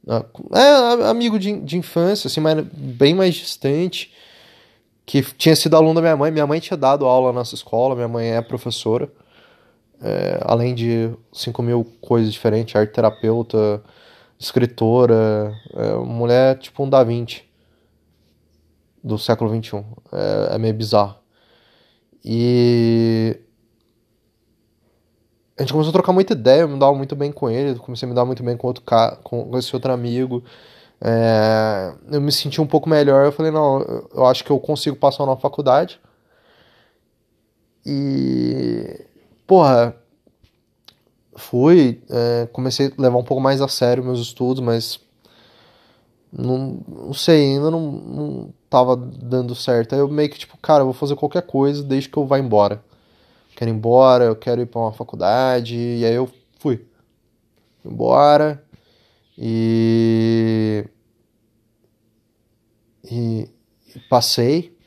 Ah, 0.07 0.25
é, 0.53 1.09
amigo 1.09 1.37
de, 1.37 1.59
de 1.61 1.77
infância, 1.77 2.27
assim, 2.27 2.39
mas 2.39 2.63
bem 2.73 3.13
mais 3.13 3.35
distante. 3.35 4.11
Que 5.05 5.21
tinha 5.21 5.55
sido 5.55 5.75
aluno 5.75 5.95
da 5.95 6.01
minha 6.01 6.17
mãe. 6.17 6.31
Minha 6.31 6.47
mãe 6.47 6.59
tinha 6.59 6.77
dado 6.77 7.05
aula 7.05 7.33
nessa 7.33 7.55
escola, 7.55 7.95
minha 7.95 8.07
mãe 8.07 8.31
é 8.31 8.41
professora. 8.41 9.11
É, 10.01 10.39
além 10.43 10.73
de 10.73 11.11
5 11.31 11.61
mil 11.61 11.85
coisas 12.01 12.31
diferentes, 12.33 12.75
arte 12.75 12.93
terapeuta, 12.93 13.83
escritora, 14.39 15.53
é, 15.75 15.93
mulher 15.95 16.57
tipo 16.57 16.83
um 16.83 16.89
Da 16.89 17.03
Vinci 17.03 17.43
do 19.03 19.17
século 19.17 19.49
XXI. 19.49 19.83
É, 20.11 20.55
é 20.55 20.57
meio 20.57 20.73
bizarro. 20.73 21.17
E 22.23 23.39
a 25.61 25.63
gente 25.63 25.73
começou 25.73 25.91
a 25.91 25.93
trocar 25.93 26.11
muita 26.11 26.33
ideia, 26.33 26.61
eu 26.61 26.67
me 26.67 26.79
dava 26.79 26.95
muito 26.95 27.15
bem 27.15 27.31
com 27.31 27.47
ele, 27.47 27.77
comecei 27.77 28.07
a 28.07 28.09
me 28.09 28.15
dar 28.15 28.25
muito 28.25 28.41
bem 28.41 28.57
com 28.57 28.65
outro 28.65 28.83
cara, 28.83 29.15
com 29.17 29.55
esse 29.57 29.75
outro 29.75 29.93
amigo. 29.93 30.43
É, 30.99 31.93
eu 32.11 32.19
me 32.19 32.31
senti 32.31 32.59
um 32.59 32.65
pouco 32.65 32.89
melhor, 32.89 33.25
eu 33.25 33.31
falei, 33.31 33.51
não, 33.51 33.79
eu 34.13 34.25
acho 34.25 34.43
que 34.43 34.51
eu 34.51 34.59
consigo 34.59 34.95
passar 34.95 35.25
na 35.27 35.37
faculdade. 35.37 35.99
E 37.85 39.05
porra, 39.45 39.95
fui, 41.35 42.01
é, 42.09 42.47
comecei 42.51 42.87
a 42.87 43.01
levar 43.01 43.17
um 43.19 43.23
pouco 43.23 43.41
mais 43.41 43.61
a 43.61 43.67
sério 43.67 44.03
meus 44.03 44.19
estudos, 44.19 44.63
mas 44.63 44.99
não, 46.33 46.79
não 46.87 47.13
sei, 47.13 47.53
ainda 47.53 47.69
não, 47.69 47.91
não 47.91 48.53
tava 48.67 48.95
dando 48.95 49.53
certo. 49.53 49.93
Aí 49.93 49.99
eu 49.99 50.07
meio 50.07 50.29
que, 50.29 50.39
tipo, 50.39 50.57
cara, 50.57 50.81
eu 50.81 50.85
vou 50.85 50.93
fazer 50.93 51.15
qualquer 51.15 51.43
coisa 51.43 51.83
desde 51.83 52.09
que 52.09 52.17
eu 52.17 52.25
vá 52.25 52.39
embora. 52.39 52.83
Quero 53.55 53.69
ir 53.69 53.73
embora, 53.73 54.25
eu 54.25 54.35
quero 54.35 54.61
ir 54.61 54.65
pra 54.65 54.81
uma 54.81 54.93
faculdade, 54.93 55.75
e 55.75 56.05
aí 56.05 56.13
eu 56.13 56.29
fui. 56.59 56.85
Fui 57.81 57.91
embora 57.91 58.63
e. 59.37 60.85
E, 63.03 63.49
e 63.95 63.99
passei. 64.09 64.77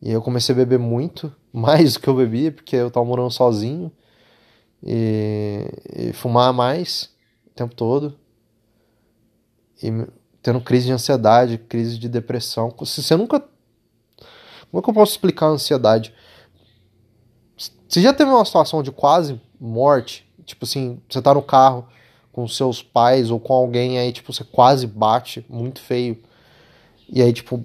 E 0.00 0.10
eu 0.10 0.22
comecei 0.22 0.54
a 0.54 0.58
beber 0.58 0.78
muito, 0.78 1.34
mais 1.52 1.94
do 1.94 2.00
que 2.00 2.08
eu 2.08 2.14
bebia, 2.14 2.52
porque 2.52 2.76
eu 2.76 2.90
tava 2.90 3.06
morando 3.06 3.30
sozinho. 3.30 3.90
E, 4.82 5.66
e 5.96 6.12
fumar 6.12 6.52
mais 6.52 7.10
o 7.46 7.50
tempo 7.54 7.74
todo. 7.74 8.18
E 9.82 9.90
tendo 10.42 10.60
crise 10.60 10.86
de 10.86 10.92
ansiedade, 10.92 11.56
crise 11.56 11.98
de 11.98 12.08
depressão. 12.08 12.74
Se 12.84 13.02
você 13.02 13.16
nunca. 13.16 13.40
Como 14.70 14.80
é 14.80 14.82
que 14.82 14.90
eu 14.90 14.94
posso 14.94 15.12
explicar 15.12 15.46
a 15.46 15.50
ansiedade? 15.50 16.14
Você 17.94 18.00
já 18.00 18.12
teve 18.12 18.28
uma 18.28 18.44
situação 18.44 18.82
de 18.82 18.90
quase 18.90 19.40
morte? 19.60 20.28
Tipo 20.44 20.64
assim, 20.64 21.00
você 21.08 21.22
tá 21.22 21.32
no 21.32 21.40
carro 21.40 21.86
com 22.32 22.48
seus 22.48 22.82
pais 22.82 23.30
ou 23.30 23.38
com 23.38 23.52
alguém, 23.52 24.00
aí, 24.00 24.10
tipo, 24.10 24.32
você 24.32 24.42
quase 24.42 24.84
bate 24.84 25.46
muito 25.48 25.80
feio. 25.80 26.20
E 27.08 27.22
aí, 27.22 27.32
tipo. 27.32 27.64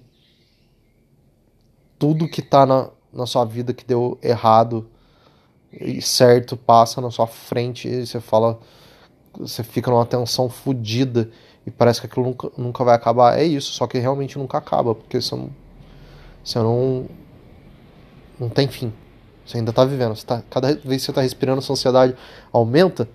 Tudo 1.98 2.29
que 2.29 2.43
tá 2.43 2.63
na, 2.63 2.91
na 3.12 3.25
sua 3.25 3.43
vida 3.43 3.74
que 3.74 3.83
deu 3.83 4.19
errado 4.21 4.88
e 5.74 6.00
certo 6.00 6.55
passa 6.55 7.01
na 7.01 7.09
sua 7.09 7.25
frente 7.25 7.88
e 7.88 8.05
você 8.05 8.19
fala. 8.19 8.59
Você 9.33 9.63
fica 9.63 9.89
numa 9.89 10.05
tensão 10.05 10.48
fodida 10.48 11.31
e 11.65 11.71
parece 11.71 12.01
que 12.01 12.05
aquilo 12.05 12.27
nunca, 12.27 12.51
nunca 12.55 12.83
vai 12.83 12.93
acabar. 12.93 13.39
É 13.39 13.43
isso, 13.43 13.71
só 13.71 13.88
que 13.88 13.98
realmente 13.98 14.38
nunca 14.38 14.59
acaba, 14.59 14.93
porque 14.93 15.19
você 15.19 15.36
não. 15.36 15.50
Você 16.43 16.59
não. 16.59 17.07
Não 18.39 18.48
tem 18.48 18.67
fim. 18.67 18.93
Você 19.50 19.58
ainda 19.58 19.74
tá 19.74 19.84
vivendo. 19.84 20.15
Você 20.15 20.25
tá, 20.25 20.44
cada 20.48 20.75
vez 20.75 21.01
que 21.01 21.08
você 21.08 21.13
tá 21.13 21.22
respirando, 21.22 21.60
sua 21.60 21.74
ansiedade 21.74 22.15
aumenta. 22.53 23.10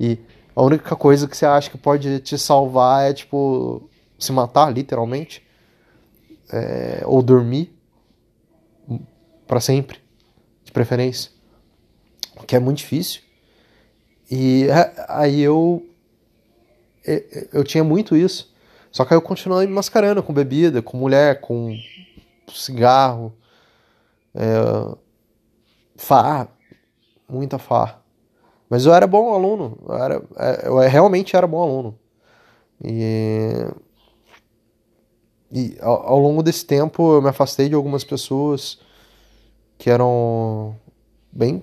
E 0.00 0.18
a 0.54 0.60
única 0.60 0.96
coisa 0.96 1.28
que 1.28 1.36
você 1.36 1.46
acha 1.46 1.70
que 1.70 1.78
pode 1.78 2.18
te 2.20 2.36
salvar 2.36 3.08
é, 3.08 3.14
tipo, 3.14 3.88
se 4.18 4.32
matar, 4.32 4.72
literalmente. 4.72 5.46
É, 6.52 7.02
ou 7.06 7.22
dormir. 7.22 7.72
para 9.46 9.60
sempre. 9.60 10.00
De 10.64 10.72
preferência. 10.72 11.30
Que 12.48 12.56
é 12.56 12.58
muito 12.58 12.78
difícil. 12.78 13.20
E 14.28 14.66
é, 14.68 15.06
aí 15.08 15.40
eu 15.40 15.86
eu 17.52 17.62
tinha 17.62 17.84
muito 17.84 18.16
isso. 18.16 18.52
Só 18.90 19.04
que 19.04 19.14
aí 19.14 19.16
eu 19.16 19.22
continuei 19.22 19.68
me 19.68 19.72
mascarando 19.72 20.20
com 20.20 20.32
bebida, 20.32 20.82
com 20.82 20.96
mulher, 20.96 21.40
com 21.40 21.78
cigarro, 22.52 23.32
é, 24.34 24.96
farra, 25.96 26.48
muita 27.28 27.58
farra. 27.58 28.02
Mas 28.68 28.84
eu 28.84 28.94
era 28.94 29.06
bom 29.06 29.32
aluno, 29.32 29.78
eu, 29.88 29.94
era, 29.94 30.22
é, 30.36 30.68
eu 30.68 30.78
realmente 30.78 31.36
era 31.36 31.46
bom 31.46 31.62
aluno. 31.62 31.98
E, 32.82 33.66
e 35.52 35.76
ao, 35.80 36.08
ao 36.08 36.18
longo 36.18 36.42
desse 36.42 36.64
tempo 36.64 37.14
eu 37.14 37.22
me 37.22 37.28
afastei 37.28 37.68
de 37.68 37.74
algumas 37.74 38.04
pessoas 38.04 38.78
que 39.78 39.90
eram 39.90 40.76
bem, 41.32 41.62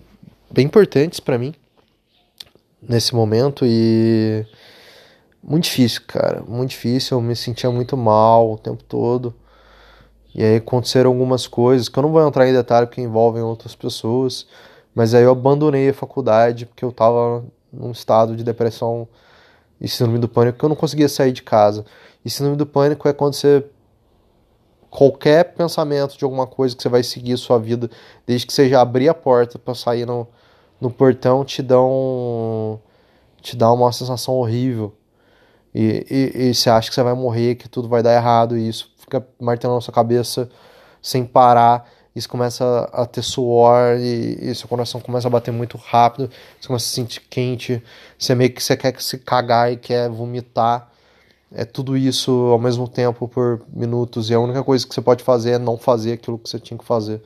bem 0.50 0.66
importantes 0.66 1.20
para 1.20 1.38
mim 1.38 1.54
nesse 2.82 3.16
momento 3.16 3.66
e 3.66 4.46
muito 5.44 5.66
difícil, 5.66 6.02
cara. 6.08 6.42
Muito 6.48 6.70
difícil. 6.72 7.18
Eu 7.18 7.22
me 7.22 7.36
sentia 7.36 7.70
muito 7.70 7.98
mal 7.98 8.54
o 8.54 8.58
tempo 8.58 8.84
todo. 8.84 9.34
E 10.36 10.44
aí 10.44 10.56
aconteceram 10.58 11.12
algumas 11.12 11.46
coisas 11.48 11.88
que 11.88 11.98
eu 11.98 12.04
não 12.04 12.12
vou 12.12 12.25
entrar 12.28 12.48
em 12.48 12.54
detalhe 12.54 12.88
porque 12.88 13.02
envolvem 13.02 13.44
outras 13.44 13.75
pessoas. 13.75 14.48
Mas 14.96 15.13
aí 15.13 15.24
eu 15.24 15.32
abandonei 15.32 15.90
a 15.90 15.94
faculdade 15.94 16.66
porque 16.66 16.84
eu 16.84 16.92
tava 16.92 17.44
num 17.72 17.92
estado 17.92 18.36
de 18.36 18.44
depressão 18.44 19.08
e 19.82 19.88
síndrome 19.88 20.20
do 20.20 20.30
pânico 20.30 20.58
que 20.58 20.66
eu 20.66 20.70
não 20.70 20.75
conseguia 20.75 21.10
sair 21.10 21.32
de 21.32 21.44
casa. 21.44 21.86
E 22.24 22.30
síndrome 22.30 22.58
do 22.58 22.66
pânico 22.66 23.08
é 23.08 23.13
quando 23.13 23.34
você. 23.34 23.66
Qualquer 24.90 25.56
pensamento 25.56 26.16
de 26.16 26.24
alguma 26.24 26.46
coisa 26.46 26.75
que 26.75 26.84
você 26.84 26.90
vai 26.90 27.02
seguir 27.02 27.34
a 27.34 27.38
sua 27.38 27.58
vida, 27.58 27.90
desde 28.28 28.46
que 28.46 28.54
você 28.54 28.70
já 28.70 28.80
abrir 28.80 29.10
a 29.10 29.13
porta 29.13 29.58
para 29.58 29.74
sair 29.74 30.06
no, 30.06 30.28
no 30.80 30.92
portão, 30.92 31.44
te 31.44 31.63
dão. 31.63 32.80
te 33.42 33.58
dá 33.58 33.72
uma 33.72 33.92
sensação 33.92 34.36
horrível. 34.36 34.94
E, 35.74 36.06
e, 36.10 36.50
e, 36.50 36.54
você 36.54 36.70
acha 36.70 36.90
que 36.90 36.96
você 36.96 37.02
vai 37.02 37.16
morrer, 37.16 37.56
que 37.56 37.68
tudo 37.68 37.90
vai 37.90 38.04
dar 38.04 38.13
errado, 38.13 38.56
e 38.56 38.68
isso 38.70 38.92
fica 39.03 39.25
martelando 39.39 39.75
na 39.75 39.81
sua 39.81 39.93
cabeça 39.93 40.50
sem 41.01 41.25
parar. 41.25 41.88
Isso 42.15 42.29
começa 42.29 42.89
a 42.93 43.05
ter 43.05 43.24
suor 43.24 43.98
e, 43.98 44.38
e 44.39 44.55
seu 44.55 44.67
coração 44.67 45.01
começa 45.01 45.27
a 45.27 45.31
bater 45.31 45.51
muito 45.51 45.77
rápido. 45.77 46.29
Você 46.60 46.67
começa 46.67 46.86
a 46.86 46.88
se 46.88 46.93
sentir 46.93 47.22
quente. 47.22 47.83
Você 48.17 48.36
meio 48.36 48.51
que 48.51 48.62
você 48.63 48.77
quer 48.77 49.00
se 49.01 49.17
cagar 49.17 49.72
e 49.72 49.77
quer 49.77 50.10
vomitar. 50.10 50.91
É 51.51 51.65
tudo 51.65 51.98
isso 51.98 52.31
ao 52.51 52.60
mesmo 52.60 52.88
tempo 52.88 53.27
por 53.27 53.62
minutos. 53.67 54.29
E 54.29 54.33
a 54.33 54.39
única 54.39 54.63
coisa 54.63 54.88
que 54.88 54.93
você 54.93 55.01
pode 55.01 55.24
fazer 55.24 55.51
é 55.51 55.60
não 55.60 55.77
fazer 55.77 56.13
aquilo 56.13 56.38
que 56.38 56.50
você 56.50 56.60
tinha 56.60 56.77
que 56.77 56.86
fazer. 56.86 57.22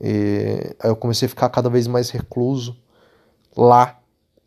E 0.00 0.74
aí 0.80 0.90
eu 0.90 0.96
comecei 0.96 1.26
a 1.26 1.28
ficar 1.28 1.48
cada 1.48 1.70
vez 1.70 1.86
mais 1.86 2.10
recluso 2.10 2.76
lá. 3.56 3.98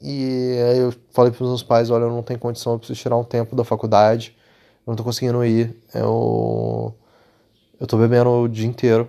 E 0.01 0.57
aí 0.69 0.79
eu 0.79 0.93
falei 1.11 1.31
para 1.31 1.43
os 1.43 1.49
meus 1.49 1.63
pais, 1.63 1.89
olha, 1.89 2.03
eu 2.03 2.11
não 2.11 2.23
tenho 2.23 2.39
condição, 2.39 2.73
eu 2.73 2.79
preciso 2.79 2.99
tirar 2.99 3.17
um 3.17 3.23
tempo 3.23 3.55
da 3.55 3.63
faculdade. 3.63 4.35
Eu 4.89 4.93
não 4.93 4.95
tô 4.95 5.03
conseguindo 5.03 5.45
ir. 5.45 5.75
Eu 5.93 6.95
eu 7.79 7.85
tô 7.85 7.95
bebendo 7.95 8.27
o 8.27 8.47
dia 8.47 8.65
inteiro. 8.67 9.07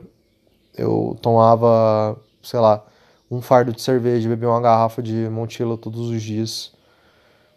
Eu 0.76 1.16
tomava, 1.22 2.20
sei 2.42 2.60
lá, 2.60 2.84
um 3.30 3.40
fardo 3.40 3.72
de 3.72 3.80
cerveja, 3.80 4.28
bebia 4.28 4.50
uma 4.50 4.60
garrafa 4.60 5.02
de 5.02 5.26
Montilo 5.30 5.78
todos 5.78 6.10
os 6.10 6.22
dias. 6.22 6.70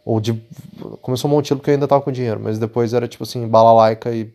Ou 0.05 0.21
de. 0.21 0.41
Começou 1.01 1.29
Montilo 1.29 1.59
porque 1.59 1.71
eu 1.71 1.73
ainda 1.73 1.85
tava 1.85 2.01
com 2.01 2.13
dinheiro, 2.13 2.39
mas 2.39 2.57
depois 2.57 2.93
era 2.93 3.09
tipo 3.09 3.25
assim, 3.25 3.45
balalaica 3.45 4.15
e 4.15 4.33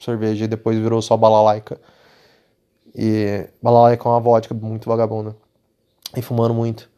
cerveja, 0.00 0.44
e 0.44 0.48
depois 0.48 0.76
virou 0.76 1.00
só 1.00 1.16
balalaica. 1.16 1.80
E 2.92 3.48
balalaica 3.62 4.08
é 4.08 4.10
uma 4.10 4.20
vodka 4.20 4.52
muito 4.52 4.88
vagabunda. 4.88 5.36
E 6.16 6.22
fumando 6.22 6.54
muito. 6.54 6.90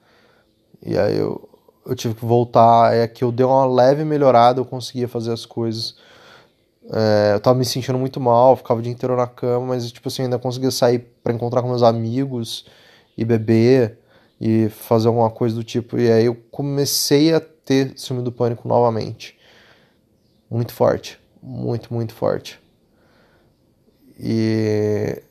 E 0.82 0.96
aí 0.96 1.18
eu, 1.18 1.46
eu 1.84 1.94
tive 1.94 2.14
que 2.14 2.24
voltar. 2.24 2.94
É 2.94 3.06
que 3.06 3.22
eu 3.22 3.30
dei 3.30 3.44
uma 3.44 3.66
leve 3.66 4.04
melhorada, 4.04 4.58
eu 4.58 4.64
conseguia 4.64 5.06
fazer 5.06 5.34
as 5.34 5.44
coisas. 5.44 5.96
É, 6.84 7.34
eu 7.34 7.40
tava 7.40 7.58
me 7.58 7.64
sentindo 7.64 7.98
muito 7.98 8.20
mal, 8.20 8.56
ficava 8.56 8.80
o 8.80 8.82
dia 8.82 8.92
inteiro 8.92 9.16
na 9.16 9.26
cama, 9.26 9.66
mas 9.66 9.90
tipo 9.92 10.08
assim, 10.08 10.22
ainda 10.22 10.38
conseguia 10.38 10.70
sair 10.70 11.00
para 11.22 11.32
encontrar 11.32 11.62
com 11.62 11.68
meus 11.68 11.82
amigos 11.82 12.66
e 13.16 13.24
beber 13.24 13.98
e 14.40 14.68
fazer 14.70 15.08
alguma 15.08 15.30
coisa 15.30 15.54
do 15.54 15.62
tipo. 15.62 15.98
E 15.98 16.10
aí 16.10 16.24
eu 16.24 16.34
comecei 16.50 17.34
a 17.34 17.40
ter 17.40 17.92
ciúme 17.96 18.22
do 18.22 18.32
pânico 18.32 18.66
novamente. 18.66 19.38
Muito 20.50 20.72
forte. 20.72 21.20
Muito, 21.42 21.92
muito 21.92 22.14
forte. 22.14 22.60
E. 24.18 25.22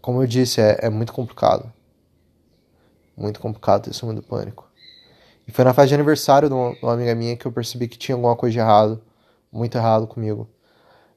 Como 0.00 0.22
eu 0.22 0.26
disse, 0.26 0.60
é, 0.60 0.78
é 0.82 0.90
muito 0.90 1.12
complicado. 1.12 1.72
Muito 3.16 3.40
complicado 3.40 3.84
ter 3.84 3.94
ciúme 3.94 4.14
do 4.14 4.22
pânico. 4.22 4.68
E 5.46 5.52
foi 5.52 5.64
na 5.64 5.74
festa 5.74 5.88
de 5.88 5.94
aniversário 5.94 6.48
de 6.48 6.54
uma, 6.54 6.72
de 6.74 6.82
uma, 6.82 6.92
amiga 6.94 7.14
minha 7.14 7.36
que 7.36 7.46
eu 7.46 7.52
percebi 7.52 7.86
que 7.86 7.98
tinha 7.98 8.14
alguma 8.14 8.34
coisa 8.34 8.52
de 8.52 8.58
errado. 8.58 9.00
Muito 9.54 9.78
errado 9.78 10.08
comigo. 10.08 10.48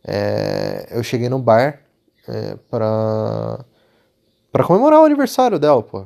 É, 0.05 0.87
eu 0.91 1.03
cheguei 1.03 1.27
no 1.27 1.39
bar 1.39 1.81
é, 2.27 2.55
pra 2.69 3.65
para 4.51 4.63
comemorar 4.63 5.01
o 5.01 5.05
aniversário 5.05 5.59
dela, 5.59 5.81
pô. 5.83 6.05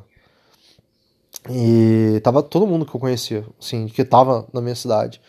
E 1.49 2.19
tava 2.23 2.41
todo 2.41 2.67
mundo 2.67 2.85
que 2.85 2.95
eu 2.95 2.99
conhecia, 2.99 3.45
assim, 3.59 3.87
que 3.87 4.03
tava 4.03 4.47
na 4.53 4.61
minha 4.61 4.75
cidade, 4.75 5.21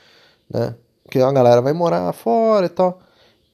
né? 0.49 0.75
Porque 1.02 1.18
a 1.18 1.32
galera 1.32 1.61
vai 1.61 1.73
morar 1.73 2.12
fora 2.12 2.66
e 2.66 2.68
tal. 2.68 3.00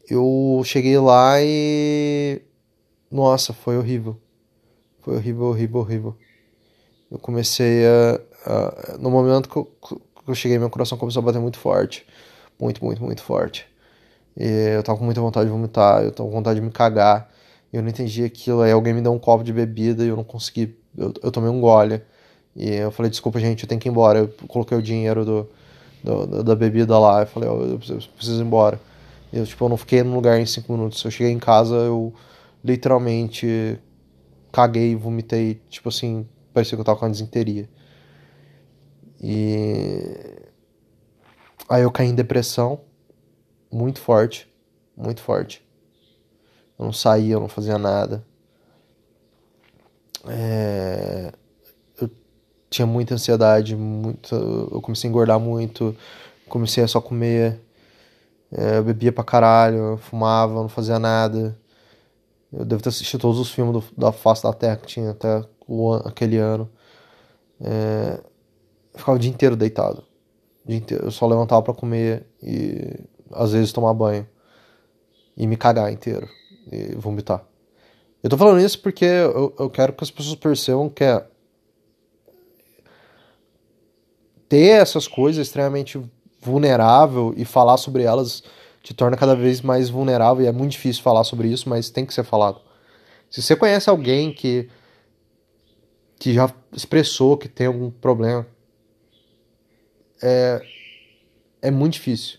Eu 0.08 0.62
cheguei 0.64 0.98
lá 0.98 1.40
e. 1.40 2.42
Nossa, 3.10 3.52
foi 3.52 3.78
horrível. 3.78 4.16
Foi 5.00 5.16
horrível, 5.16 5.46
horrível, 5.46 5.80
horrível. 5.80 6.16
Eu 7.10 7.18
comecei 7.18 7.84
a. 7.86 8.20
a... 8.46 8.98
no 8.98 9.10
momento 9.10 9.48
que 9.48 9.56
eu, 9.56 9.64
que 9.64 10.30
eu 10.30 10.34
cheguei, 10.34 10.58
meu 10.58 10.70
coração 10.70 10.98
começou 10.98 11.20
a 11.22 11.26
bater 11.26 11.40
muito 11.40 11.58
forte. 11.58 12.06
Muito, 12.60 12.84
muito, 12.84 13.02
muito 13.02 13.22
forte. 13.22 13.66
E 14.36 14.44
eu 14.76 14.82
tava 14.82 14.98
com 14.98 15.04
muita 15.04 15.20
vontade 15.20 15.46
de 15.46 15.52
vomitar, 15.52 16.02
eu 16.04 16.12
tava 16.12 16.28
com 16.28 16.36
vontade 16.36 16.60
de 16.60 16.66
me 16.66 16.72
cagar. 16.72 17.30
Eu 17.72 17.82
não 17.82 17.88
entendi 17.90 18.24
aquilo. 18.24 18.62
Aí 18.62 18.72
alguém 18.72 18.94
me 18.94 19.02
deu 19.02 19.12
um 19.12 19.18
copo 19.18 19.44
de 19.44 19.52
bebida 19.52 20.04
e 20.04 20.08
eu 20.08 20.16
não 20.16 20.24
consegui. 20.24 20.76
Eu, 20.96 21.12
eu 21.22 21.32
tomei 21.32 21.50
um 21.50 21.60
gole. 21.60 22.02
E 22.56 22.70
eu 22.76 22.90
falei, 22.92 23.10
desculpa, 23.10 23.40
gente, 23.40 23.64
eu 23.64 23.68
tenho 23.68 23.80
que 23.80 23.88
ir 23.88 23.92
embora. 23.92 24.20
Eu 24.20 24.28
coloquei 24.48 24.76
o 24.78 24.82
dinheiro 24.82 25.24
do, 25.24 25.48
do 26.04 26.44
da 26.44 26.54
bebida 26.56 26.98
lá. 26.98 27.22
Eu 27.22 27.26
falei, 27.26 27.48
oh, 27.48 27.64
eu, 27.64 27.78
preciso, 27.78 28.00
eu 28.08 28.12
preciso 28.16 28.42
ir 28.42 28.46
embora. 28.46 28.80
Eu, 29.32 29.44
tipo, 29.46 29.64
eu 29.64 29.68
não 29.68 29.76
fiquei 29.76 30.02
no 30.02 30.14
lugar 30.14 30.40
em 30.40 30.46
cinco 30.46 30.72
minutos. 30.72 31.04
Eu 31.04 31.10
cheguei 31.10 31.32
em 31.32 31.38
casa, 31.38 31.74
eu 31.76 32.14
literalmente 32.64 33.78
caguei, 34.52 34.96
vomitei. 34.96 35.60
Tipo 35.70 35.88
assim, 35.90 36.26
parecia 36.54 36.76
que 36.76 36.80
eu 36.80 36.84
tava 36.84 36.98
com 36.98 37.06
a 37.06 37.08
desinteria. 37.08 37.68
E. 39.20 40.37
Aí 41.68 41.82
eu 41.82 41.90
caí 41.90 42.08
em 42.08 42.14
depressão. 42.14 42.80
Muito 43.70 44.00
forte. 44.00 44.48
Muito 44.96 45.20
forte. 45.20 45.64
Eu 46.78 46.86
não 46.86 46.92
saía, 46.92 47.34
eu 47.34 47.40
não 47.40 47.48
fazia 47.48 47.78
nada. 47.78 48.24
É... 50.26 51.32
Eu 52.00 52.10
tinha 52.70 52.86
muita 52.86 53.14
ansiedade, 53.14 53.76
muito... 53.76 54.34
eu 54.34 54.80
comecei 54.80 55.08
a 55.08 55.10
engordar 55.10 55.40
muito, 55.40 55.96
comecei 56.48 56.82
a 56.84 56.88
só 56.88 57.00
comer. 57.00 57.60
É, 58.50 58.78
eu 58.78 58.84
bebia 58.84 59.12
pra 59.12 59.24
caralho, 59.24 59.76
eu 59.76 59.98
fumava, 59.98 60.54
não 60.54 60.68
fazia 60.68 60.98
nada. 60.98 61.58
Eu 62.52 62.64
devo 62.64 62.82
ter 62.82 62.88
assistido 62.88 63.20
todos 63.20 63.38
os 63.38 63.50
filmes 63.50 63.74
do, 63.74 63.84
da 63.96 64.12
face 64.12 64.42
da 64.42 64.52
Terra 64.52 64.76
que 64.76 64.86
tinha 64.86 65.10
até 65.10 65.44
o, 65.66 65.94
aquele 65.94 66.38
ano. 66.38 66.70
É, 67.60 68.20
eu 68.94 68.98
ficava 68.98 69.16
o 69.16 69.20
dia 69.20 69.30
inteiro 69.30 69.56
deitado. 69.56 70.07
Inteiro. 70.68 71.06
Eu 71.06 71.10
só 71.10 71.26
levantava 71.26 71.62
para 71.62 71.74
comer 71.74 72.26
e 72.42 72.94
às 73.32 73.52
vezes 73.52 73.72
tomar 73.72 73.94
banho. 73.94 74.26
E 75.36 75.46
me 75.46 75.56
cagar 75.56 75.92
inteiro 75.92 76.28
e 76.70 76.94
vomitar. 76.96 77.44
Eu 78.22 78.28
tô 78.28 78.36
falando 78.36 78.60
isso 78.60 78.80
porque 78.80 79.04
eu, 79.04 79.54
eu 79.58 79.70
quero 79.70 79.92
que 79.92 80.02
as 80.02 80.10
pessoas 80.10 80.34
percebam 80.34 80.88
que 80.88 81.04
é 81.04 81.24
ter 84.48 84.80
essas 84.80 85.06
coisas 85.06 85.46
extremamente 85.46 86.00
vulnerável 86.40 87.32
e 87.36 87.44
falar 87.44 87.76
sobre 87.76 88.02
elas 88.02 88.42
te 88.82 88.94
torna 88.94 89.16
cada 89.16 89.36
vez 89.36 89.60
mais 89.60 89.90
vulnerável 89.90 90.44
e 90.44 90.48
é 90.48 90.52
muito 90.52 90.72
difícil 90.72 91.02
falar 91.02 91.22
sobre 91.24 91.48
isso, 91.48 91.68
mas 91.68 91.90
tem 91.90 92.06
que 92.06 92.14
ser 92.14 92.24
falado. 92.24 92.60
Se 93.30 93.42
você 93.42 93.54
conhece 93.54 93.90
alguém 93.90 94.32
que 94.32 94.68
que 96.18 96.34
já 96.34 96.52
expressou 96.72 97.36
que 97.36 97.48
tem 97.48 97.68
algum 97.68 97.90
problema, 97.90 98.44
é, 100.22 100.62
é 101.62 101.70
muito 101.70 101.94
difícil. 101.94 102.38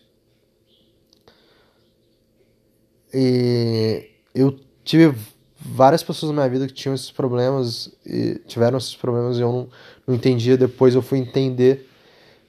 E 3.14 4.10
eu 4.36 4.60
tive 4.84 5.16
várias 5.60 6.04
pessoas 6.04 6.32
na 6.32 6.42
minha 6.42 6.50
vida 6.50 6.68
que 6.68 6.74
tinham 6.74 6.96
esses 6.96 7.12
problemas 7.12 7.92
e 8.06 8.36
tiveram 8.48 8.78
esses 8.78 8.96
problemas 8.96 9.38
e 9.38 9.42
eu 9.42 9.52
não, 9.52 9.70
não 10.08 10.16
entendia. 10.16 10.58
Depois 10.58 10.96
eu 10.96 11.02
fui 11.02 11.18
entender. 11.18 11.90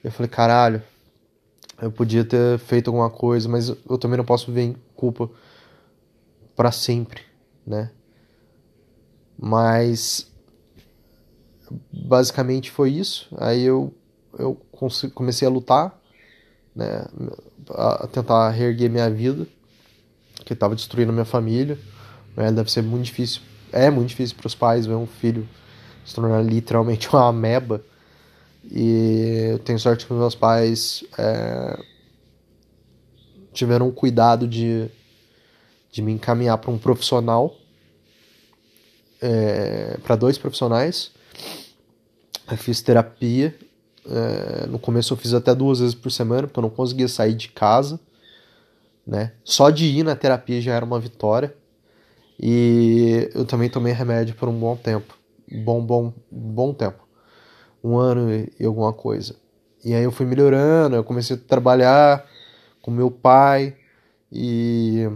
Eu 0.03 0.11
falei, 0.11 0.29
caralho, 0.29 0.81
eu 1.81 1.91
podia 1.91 2.23
ter 2.23 2.59
feito 2.59 2.89
alguma 2.89 3.09
coisa, 3.09 3.49
mas 3.49 3.69
eu 3.69 3.97
também 3.97 4.17
não 4.17 4.25
posso 4.25 4.47
viver 4.47 4.61
em 4.61 4.75
culpa 4.95 5.29
para 6.55 6.71
sempre, 6.71 7.21
né? 7.65 7.91
Mas 9.37 10.31
basicamente 11.91 12.69
foi 12.69 12.91
isso. 12.91 13.27
Aí 13.37 13.63
eu, 13.63 13.93
eu 14.37 14.59
comecei 15.13 15.47
a 15.47 15.51
lutar, 15.51 15.99
né? 16.75 17.05
A 17.69 18.07
tentar 18.07 18.49
reerguer 18.49 18.89
minha 18.89 19.09
vida 19.09 19.47
que 20.45 20.53
estava 20.53 20.75
destruindo 20.75 21.13
minha 21.13 21.25
família. 21.25 21.77
Né? 22.35 22.51
Deve 22.51 22.71
ser 22.71 22.81
muito 22.81 23.05
difícil. 23.05 23.41
É 23.71 23.89
muito 23.89 24.09
difícil 24.09 24.35
para 24.35 24.47
os 24.47 24.55
pais 24.55 24.85
ver 24.85 24.95
um 24.95 25.07
filho 25.07 25.47
se 26.05 26.15
tornar 26.15 26.41
literalmente 26.41 27.09
uma 27.13 27.27
ameba. 27.27 27.83
E 28.69 29.49
eu 29.51 29.59
tenho 29.59 29.79
sorte 29.79 30.05
que 30.05 30.13
meus 30.13 30.35
pais 30.35 31.03
é, 31.17 31.79
tiveram 33.53 33.87
o 33.87 33.91
cuidado 33.91 34.47
de, 34.47 34.87
de 35.91 36.01
me 36.01 36.11
encaminhar 36.11 36.57
para 36.57 36.69
um 36.69 36.77
profissional, 36.77 37.55
é, 39.19 39.97
para 40.03 40.15
dois 40.15 40.37
profissionais. 40.37 41.11
Eu 42.49 42.57
fiz 42.57 42.81
terapia. 42.81 43.55
É, 44.05 44.67
no 44.67 44.79
começo 44.79 45.13
eu 45.13 45.17
fiz 45.17 45.33
até 45.33 45.53
duas 45.53 45.79
vezes 45.79 45.95
por 45.95 46.11
semana, 46.11 46.47
porque 46.47 46.59
eu 46.59 46.63
não 46.63 46.69
conseguia 46.69 47.07
sair 47.07 47.33
de 47.33 47.49
casa 47.49 47.99
né? 49.05 49.33
Só 49.43 49.69
de 49.69 49.85
ir 49.85 50.03
na 50.03 50.15
terapia 50.15 50.61
já 50.61 50.73
era 50.73 50.85
uma 50.85 50.99
vitória. 50.99 51.55
E 52.39 53.29
eu 53.35 53.45
também 53.45 53.69
tomei 53.69 53.93
remédio 53.93 54.35
por 54.35 54.49
um 54.49 54.57
bom 54.57 54.75
tempo. 54.75 55.17
Bom, 55.63 55.83
bom, 55.83 56.13
bom 56.31 56.73
tempo. 56.73 57.07
Um 57.83 57.97
ano 57.97 58.29
e 58.59 58.65
alguma 58.65 58.93
coisa. 58.93 59.35
E 59.83 59.93
aí 59.93 60.03
eu 60.03 60.11
fui 60.11 60.25
melhorando, 60.25 60.95
eu 60.95 61.03
comecei 61.03 61.35
a 61.35 61.39
trabalhar 61.39 62.25
com 62.81 62.91
meu 62.91 63.09
pai 63.09 63.75
e 64.31 65.09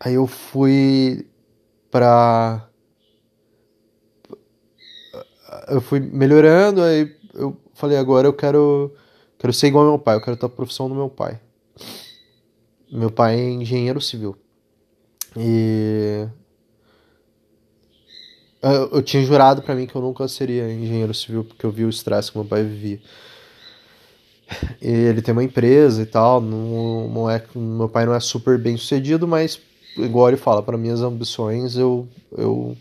aí 0.00 0.14
eu 0.14 0.26
fui 0.26 1.26
pra 1.90 2.66
eu 5.68 5.80
fui 5.80 6.00
melhorando, 6.00 6.82
aí 6.82 7.14
eu 7.34 7.56
falei 7.74 7.96
agora 7.96 8.26
eu 8.26 8.32
quero 8.32 8.92
quero 9.38 9.52
ser 9.52 9.68
igual 9.68 9.84
ao 9.84 9.90
meu 9.90 9.98
pai, 9.98 10.16
eu 10.16 10.20
quero 10.20 10.36
ter 10.36 10.46
a 10.46 10.48
profissão 10.48 10.88
do 10.88 10.94
meu 10.94 11.08
pai. 11.08 11.40
Meu 12.90 13.10
pai 13.10 13.40
é 13.40 13.50
engenheiro 13.50 14.00
civil. 14.00 14.36
E 15.36 16.26
eu, 18.62 18.90
eu 18.92 19.02
tinha 19.02 19.24
jurado 19.24 19.62
para 19.62 19.74
mim 19.74 19.86
que 19.86 19.94
eu 19.94 20.02
nunca 20.02 20.28
seria 20.28 20.72
engenheiro 20.72 21.12
civil 21.12 21.42
porque 21.42 21.66
eu 21.66 21.70
vi 21.70 21.84
o 21.84 21.90
estresse 21.90 22.30
que 22.30 22.38
meu 22.38 22.46
pai 22.46 22.62
vivia. 22.62 23.00
E 24.80 24.88
ele 24.88 25.22
tem 25.22 25.32
uma 25.32 25.42
empresa 25.42 26.02
e 26.02 26.06
tal, 26.06 26.40
não, 26.40 27.08
não 27.08 27.30
é 27.30 27.42
meu 27.54 27.88
pai 27.88 28.04
não 28.06 28.14
é 28.14 28.20
super 28.20 28.58
bem 28.58 28.76
sucedido, 28.76 29.26
mas 29.26 29.58
igual 29.96 30.28
ele 30.28 30.36
fala, 30.36 30.62
para 30.62 30.76
minhas 30.76 31.00
ambições 31.00 31.76
eu, 31.76 32.06
eu, 32.36 32.76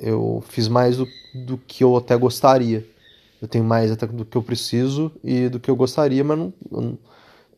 eu 0.00 0.42
fiz 0.48 0.66
mais 0.66 0.96
do, 0.96 1.06
do 1.34 1.58
que 1.58 1.84
eu 1.84 1.96
até 1.96 2.16
gostaria. 2.16 2.86
Eu 3.40 3.46
tenho 3.46 3.64
mais 3.64 3.90
até 3.90 4.06
do 4.06 4.24
que 4.24 4.36
eu 4.36 4.42
preciso 4.42 5.12
e 5.22 5.48
do 5.48 5.60
que 5.60 5.70
eu 5.70 5.76
gostaria, 5.76 6.22
mas 6.24 6.38
não, 6.38 6.52
não, 6.70 6.98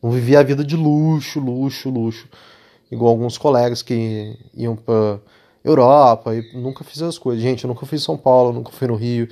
não 0.01 0.11
vivi 0.11 0.35
a 0.35 0.43
vida 0.43 0.63
de 0.63 0.75
luxo, 0.75 1.39
luxo, 1.39 1.89
luxo. 1.89 2.27
Igual 2.91 3.11
alguns 3.11 3.37
colegas 3.37 3.81
que 3.81 4.37
iam 4.53 4.75
pra 4.75 5.19
Europa 5.63 6.35
e 6.35 6.53
nunca 6.53 6.83
fiz 6.83 7.01
as 7.01 7.17
coisas. 7.17 7.41
Gente, 7.41 7.63
eu 7.63 7.67
nunca 7.67 7.85
fui 7.85 7.97
em 7.97 8.01
São 8.01 8.17
Paulo, 8.17 8.53
nunca 8.53 8.71
fui 8.71 8.87
no 8.87 8.95
Rio. 8.95 9.27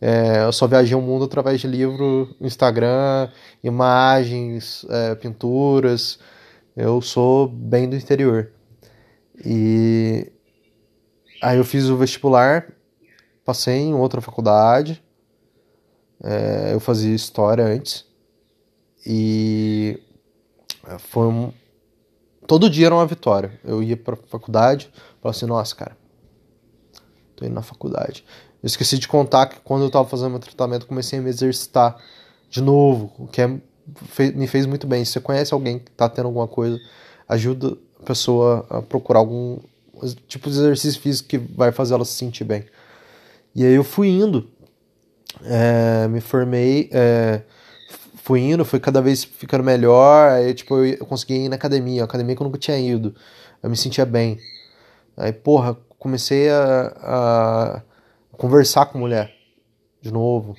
É, 0.00 0.42
eu 0.44 0.52
só 0.52 0.66
viajei 0.66 0.96
o 0.96 1.00
mundo 1.00 1.24
através 1.24 1.60
de 1.60 1.66
livro, 1.66 2.34
Instagram, 2.40 3.30
imagens, 3.62 4.84
é, 4.90 5.14
pinturas. 5.14 6.18
Eu 6.76 7.00
sou 7.00 7.46
bem 7.46 7.88
do 7.88 7.96
interior. 7.96 8.50
E 9.44 10.30
aí 11.44 11.58
eu 11.58 11.64
fiz 11.64 11.88
o 11.88 11.96
vestibular, 11.96 12.72
passei 13.44 13.76
em 13.76 13.94
outra 13.94 14.20
faculdade. 14.20 15.02
É, 16.22 16.72
eu 16.72 16.80
fazia 16.80 17.14
história 17.14 17.64
antes. 17.64 18.06
E 19.06 20.00
foi 20.98 21.26
um... 21.26 21.52
Todo 22.46 22.70
dia 22.70 22.86
era 22.86 22.94
uma 22.94 23.06
vitória. 23.06 23.58
Eu 23.62 23.82
ia 23.82 23.96
pra 23.96 24.16
faculdade, 24.16 24.90
falava 25.20 25.36
assim, 25.36 25.46
nossa, 25.46 25.74
cara, 25.76 25.96
tô 27.36 27.44
indo 27.44 27.54
na 27.54 27.62
faculdade. 27.62 28.24
Eu 28.62 28.66
esqueci 28.66 28.98
de 28.98 29.06
contar 29.06 29.46
que 29.46 29.60
quando 29.60 29.84
eu 29.84 29.90
tava 29.90 30.08
fazendo 30.08 30.30
meu 30.30 30.38
tratamento, 30.38 30.86
comecei 30.86 31.18
a 31.18 31.22
me 31.22 31.28
exercitar 31.28 31.98
de 32.48 32.62
novo, 32.62 33.12
o 33.18 33.26
que 33.26 33.42
é, 33.42 33.46
me 34.34 34.46
fez 34.46 34.64
muito 34.64 34.86
bem. 34.86 35.04
Se 35.04 35.12
você 35.12 35.20
conhece 35.20 35.52
alguém 35.52 35.78
que 35.78 35.90
tá 35.90 36.08
tendo 36.08 36.26
alguma 36.26 36.48
coisa, 36.48 36.78
ajuda 37.28 37.76
a 38.00 38.04
pessoa 38.04 38.66
a 38.70 38.80
procurar 38.80 39.18
algum 39.18 39.58
tipo 40.26 40.50
de 40.50 40.56
exercício 40.56 41.00
físico 41.00 41.28
que 41.28 41.38
vai 41.38 41.72
fazer 41.72 41.94
ela 41.94 42.04
se 42.04 42.12
sentir 42.12 42.44
bem. 42.44 42.64
E 43.54 43.64
aí 43.64 43.74
eu 43.74 43.84
fui 43.84 44.08
indo, 44.08 44.50
é, 45.44 46.08
me 46.08 46.20
formei, 46.20 46.88
é, 46.92 47.42
fui 48.16 48.40
indo, 48.40 48.64
fui 48.64 48.80
cada 48.80 49.00
vez 49.00 49.24
ficando 49.24 49.62
melhor, 49.62 50.32
aí 50.32 50.54
tipo, 50.54 50.76
eu, 50.76 50.84
eu 50.86 51.06
consegui 51.06 51.34
ir 51.44 51.48
na 51.48 51.56
academia, 51.56 52.04
academia 52.04 52.34
que 52.34 52.42
eu 52.42 52.46
nunca 52.46 52.58
tinha 52.58 52.78
ido, 52.78 53.14
eu 53.62 53.70
me 53.70 53.76
sentia 53.76 54.04
bem. 54.04 54.38
Aí, 55.16 55.32
porra, 55.32 55.76
comecei 55.98 56.50
a, 56.50 56.92
a 57.02 57.82
conversar 58.36 58.86
com 58.86 58.98
mulher 58.98 59.32
de 60.02 60.12
novo. 60.12 60.54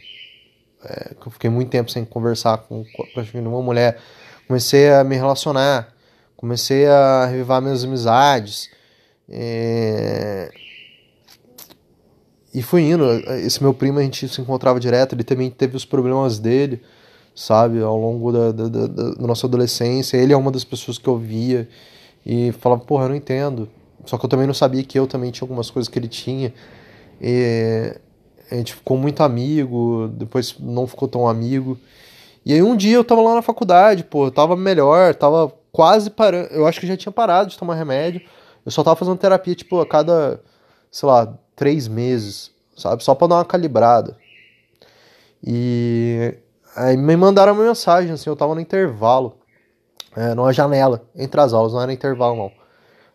É, 0.84 1.16
eu 1.24 1.32
fiquei 1.32 1.50
muito 1.50 1.70
tempo 1.70 1.92
sem 1.92 2.04
conversar 2.04 2.58
com 2.60 2.84
praticamente 2.84 3.38
nenhuma 3.38 3.62
mulher. 3.62 4.00
Comecei 4.48 4.92
a 4.92 5.04
me 5.04 5.16
relacionar, 5.16 5.94
comecei 6.36 6.88
a 6.88 7.26
revivar 7.26 7.62
minhas 7.62 7.84
amizades. 7.84 8.70
É... 9.30 10.52
E 12.54 12.62
fui 12.62 12.84
indo. 12.84 13.06
Esse 13.46 13.62
meu 13.62 13.74
primo 13.74 14.00
a 14.00 14.02
gente 14.02 14.28
se 14.30 14.42
encontrava 14.42 14.80
direto, 14.80 15.14
ele 15.14 15.24
também 15.24 15.50
teve 15.50 15.76
os 15.76 15.84
problemas 15.84 16.40
dele, 16.40 16.82
sabe, 17.36 17.82
ao 17.82 17.98
longo 17.98 18.32
da, 18.32 18.52
da, 18.52 18.68
da, 18.68 18.88
da 18.88 19.28
nossa 19.28 19.46
adolescência. 19.46 20.18
Ele 20.18 20.32
é 20.32 20.38
uma 20.38 20.52
das 20.52 20.64
pessoas 20.64 20.98
que 20.98 21.08
eu 21.08 21.18
via 21.18 21.68
e 22.26 22.52
falava, 22.54 22.82
porra, 22.82 23.06
eu 23.06 23.10
não 23.10 23.16
entendo. 23.16 23.70
Só 24.06 24.18
que 24.18 24.26
eu 24.26 24.30
também 24.30 24.48
não 24.48 24.54
sabia 24.54 24.84
que 24.84 24.98
eu 24.98 25.08
também 25.08 25.32
tinha 25.32 25.44
algumas 25.44 25.70
coisas 25.70 25.90
que 25.90 26.00
ele 26.00 26.08
tinha. 26.08 26.54
E 27.20 27.96
a 28.50 28.56
gente 28.56 28.74
ficou 28.76 28.98
muito 28.98 29.22
amigo, 29.22 30.08
depois 30.14 30.56
não 30.60 30.88
ficou 30.88 31.08
tão 31.08 31.28
amigo. 31.28 31.78
E 32.46 32.54
aí 32.54 32.62
um 32.62 32.76
dia 32.76 32.96
eu 32.96 33.04
tava 33.04 33.22
lá 33.22 33.36
na 33.36 33.42
faculdade, 33.42 34.04
pô, 34.04 34.28
eu 34.28 34.32
tava 34.32 34.56
melhor, 34.56 35.16
tava 35.16 35.52
quase 35.72 36.10
parando. 36.10 36.50
Eu 36.52 36.68
acho 36.68 36.80
que 36.80 36.88
já 36.88 36.96
tinha 36.96 37.12
parado 37.12 37.50
de 37.50 37.58
tomar 37.58 37.76
remédio. 37.76 38.22
Eu 38.66 38.72
só 38.72 38.84
tava 38.84 38.96
fazendo 38.96 39.18
terapia, 39.18 39.54
tipo, 39.54 39.80
a 39.80 39.86
cada, 39.86 40.42
sei 40.92 41.08
lá, 41.08 41.38
três 41.56 41.88
meses, 41.88 42.52
sabe? 42.76 43.04
Só 43.04 43.14
pra 43.14 43.28
dar 43.28 43.36
uma 43.36 43.46
calibrada. 43.46 44.18
E 45.44 46.34
aí 46.76 46.98
me 46.98 47.16
mandaram 47.16 47.54
uma 47.54 47.64
mensagem, 47.64 48.12
assim, 48.12 48.30
eu 48.30 48.36
tava 48.36 48.56
no 48.56 48.62
intervalo, 48.62 49.38
é, 50.16 50.34
numa 50.34 50.52
janela, 50.52 51.08
entre 51.16 51.40
as 51.40 51.54
aulas, 51.54 51.74
não 51.74 51.82
era 51.82 51.94
intervalo 51.94 52.36
não. 52.36 52.52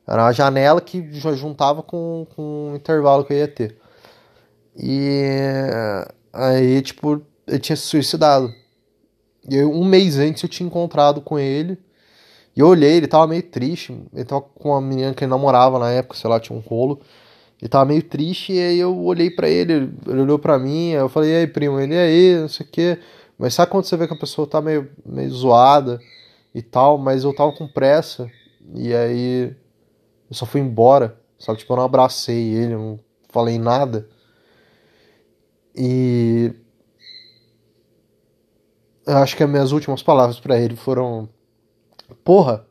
Era 0.06 0.22
uma 0.24 0.32
janela 0.32 0.80
que 0.80 1.08
juntava 1.12 1.82
com, 1.82 2.26
com 2.34 2.72
o 2.72 2.76
intervalo 2.76 3.24
que 3.24 3.32
eu 3.32 3.38
ia 3.38 3.48
ter. 3.48 3.78
E 4.76 5.24
aí, 6.32 6.82
tipo, 6.82 7.22
ele 7.46 7.58
tinha 7.58 7.76
se 7.76 7.82
suicidado. 7.82 8.52
E 9.48 9.56
eu, 9.56 9.70
um 9.70 9.84
mês 9.84 10.18
antes 10.18 10.42
eu 10.42 10.48
tinha 10.48 10.66
encontrado 10.66 11.20
com 11.20 11.38
ele. 11.38 11.78
E 12.61 12.62
eu 12.62 12.68
olhei, 12.68 12.99
ele 12.99 13.07
tava 13.07 13.27
meio 13.27 13.42
triste. 13.42 13.99
Ele 14.12 14.25
tava 14.27 14.42
com 14.42 14.68
uma 14.68 14.83
menina 14.83 15.14
que 15.14 15.25
ele 15.25 15.31
namorava 15.31 15.79
na 15.79 15.90
época, 15.92 16.14
sei 16.14 16.29
lá, 16.29 16.38
tinha 16.38 16.55
um 16.55 16.61
rolo. 16.61 17.01
Ele 17.59 17.70
tava 17.70 17.87
meio 17.87 18.03
triste 18.03 18.53
e 18.53 18.59
aí 18.59 18.79
eu 18.79 18.94
olhei 19.03 19.31
para 19.31 19.49
ele, 19.49 19.90
ele 20.07 20.20
olhou 20.20 20.38
para 20.38 20.59
mim, 20.59 20.90
eu 20.90 21.09
falei, 21.09 21.31
e 21.31 21.37
aí, 21.37 21.46
primo, 21.46 21.81
ele, 21.81 21.94
e 21.94 21.99
aí, 21.99 22.37
não 22.38 22.49
sei 22.49 22.66
o 22.66 22.68
quê. 22.68 22.99
Mas 23.38 23.55
sabe 23.55 23.70
quando 23.70 23.85
você 23.85 23.96
vê 23.96 24.07
que 24.07 24.12
a 24.12 24.18
pessoa 24.18 24.46
tá 24.46 24.61
meio, 24.61 24.90
meio 25.07 25.31
zoada 25.31 25.99
e 26.55 26.61
tal, 26.61 26.99
mas 26.99 27.25
eu 27.25 27.35
tava 27.35 27.51
com 27.53 27.66
pressa. 27.66 28.31
E 28.75 28.94
aí 28.94 29.57
eu 30.29 30.37
só 30.37 30.44
fui 30.44 30.61
embora, 30.61 31.18
sabe? 31.38 31.61
Tipo, 31.61 31.73
eu 31.73 31.77
não 31.79 31.85
abracei 31.85 32.53
ele, 32.53 32.75
não 32.75 33.01
falei 33.31 33.59
nada. 33.59 34.07
E 35.75 36.53
eu 39.07 39.16
acho 39.16 39.35
que 39.35 39.42
as 39.42 39.49
minhas 39.49 39.73
últimas 39.73 40.03
palavras 40.03 40.38
para 40.38 40.59
ele 40.59 40.77
foram: 40.77 41.27
Porra, 42.25 42.66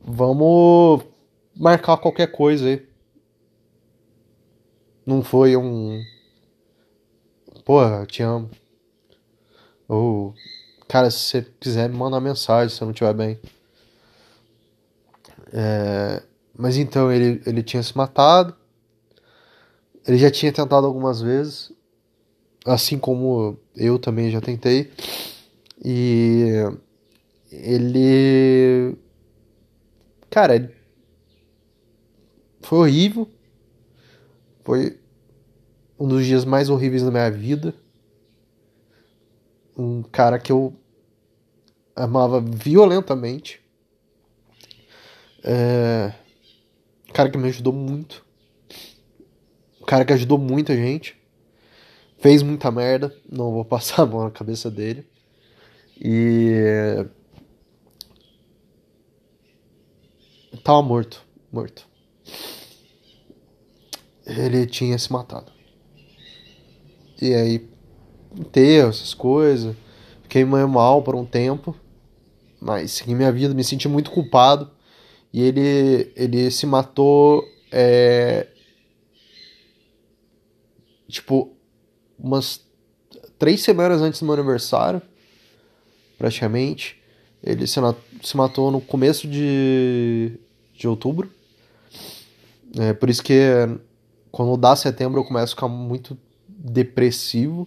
vamos 0.00 1.04
marcar 1.54 1.96
qualquer 1.98 2.28
coisa 2.28 2.66
aí. 2.66 2.88
Não 5.04 5.22
foi 5.22 5.56
um. 5.56 6.02
Porra, 7.64 8.04
te 8.06 8.22
amo. 8.22 8.50
Ou, 9.88 10.34
cara, 10.86 11.10
se 11.10 11.18
você 11.18 11.42
quiser 11.58 11.88
me 11.88 11.96
mandar 11.96 12.20
mensagem 12.20 12.74
se 12.74 12.82
eu 12.82 12.86
não 12.86 12.92
estiver 12.92 13.14
bem. 13.14 13.40
É... 15.52 16.22
Mas 16.56 16.76
então 16.76 17.10
ele, 17.10 17.40
ele 17.46 17.62
tinha 17.62 17.82
se 17.82 17.96
matado. 17.96 18.54
Ele 20.06 20.18
já 20.18 20.30
tinha 20.30 20.52
tentado 20.52 20.86
algumas 20.86 21.20
vezes. 21.20 21.72
Assim 22.66 22.98
como 22.98 23.58
eu 23.74 23.98
também 23.98 24.30
já 24.30 24.40
tentei. 24.40 24.92
E 25.82 26.64
ele. 27.50 28.96
Cara, 30.30 30.72
foi 32.60 32.78
horrível. 32.78 33.28
Foi 34.64 34.98
um 35.98 36.06
dos 36.06 36.24
dias 36.24 36.44
mais 36.44 36.68
horríveis 36.68 37.02
da 37.02 37.10
minha 37.10 37.30
vida. 37.30 37.74
Um 39.76 40.02
cara 40.02 40.38
que 40.38 40.52
eu 40.52 40.74
amava 41.96 42.40
violentamente. 42.40 43.60
É 45.42 46.12
cara 47.18 47.30
que 47.30 47.36
me 47.38 47.48
ajudou 47.48 47.72
muito. 47.72 48.24
Um 49.82 49.84
cara 49.84 50.04
que 50.04 50.12
ajudou 50.12 50.38
muita 50.38 50.76
gente. 50.76 51.20
Fez 52.18 52.44
muita 52.44 52.70
merda. 52.70 53.12
Não 53.28 53.50
vou 53.50 53.64
passar 53.66 54.02
a 54.02 54.06
mão 54.06 54.22
na 54.22 54.30
cabeça 54.30 54.70
dele. 54.70 55.04
E. 56.00 57.04
Tava 60.68 60.82
morto. 60.82 61.24
Morto. 61.50 61.88
Ele 64.26 64.66
tinha 64.66 64.98
se 64.98 65.10
matado. 65.10 65.50
E 67.22 67.32
aí. 67.32 67.66
Enterro, 68.38 68.90
essas 68.90 69.14
coisas. 69.14 69.74
Fiquei 70.24 70.44
meio 70.44 70.68
mal 70.68 71.02
por 71.02 71.14
um 71.14 71.24
tempo. 71.24 71.74
Mas 72.60 72.90
segui 72.90 73.14
minha 73.14 73.32
vida, 73.32 73.54
me 73.54 73.64
senti 73.64 73.88
muito 73.88 74.10
culpado 74.10 74.70
e 75.32 75.40
ele, 75.42 76.12
ele 76.14 76.50
se 76.50 76.66
matou. 76.66 77.42
É, 77.72 78.48
tipo, 81.08 81.56
umas 82.18 82.60
três 83.38 83.62
semanas 83.62 84.02
antes 84.02 84.20
do 84.20 84.26
meu 84.26 84.34
aniversário, 84.34 85.00
praticamente. 86.18 87.02
Ele 87.42 87.66
se, 87.66 87.80
se 88.22 88.36
matou 88.36 88.70
no 88.70 88.82
começo 88.82 89.26
de, 89.26 90.38
de 90.78 90.88
outubro. 90.88 91.28
É, 92.78 92.92
por 92.92 93.10
isso 93.10 93.22
que 93.22 93.34
quando 94.30 94.56
dá 94.56 94.76
setembro 94.76 95.20
eu 95.20 95.24
começo 95.24 95.52
a 95.52 95.56
ficar 95.56 95.68
muito 95.68 96.16
depressivo. 96.48 97.66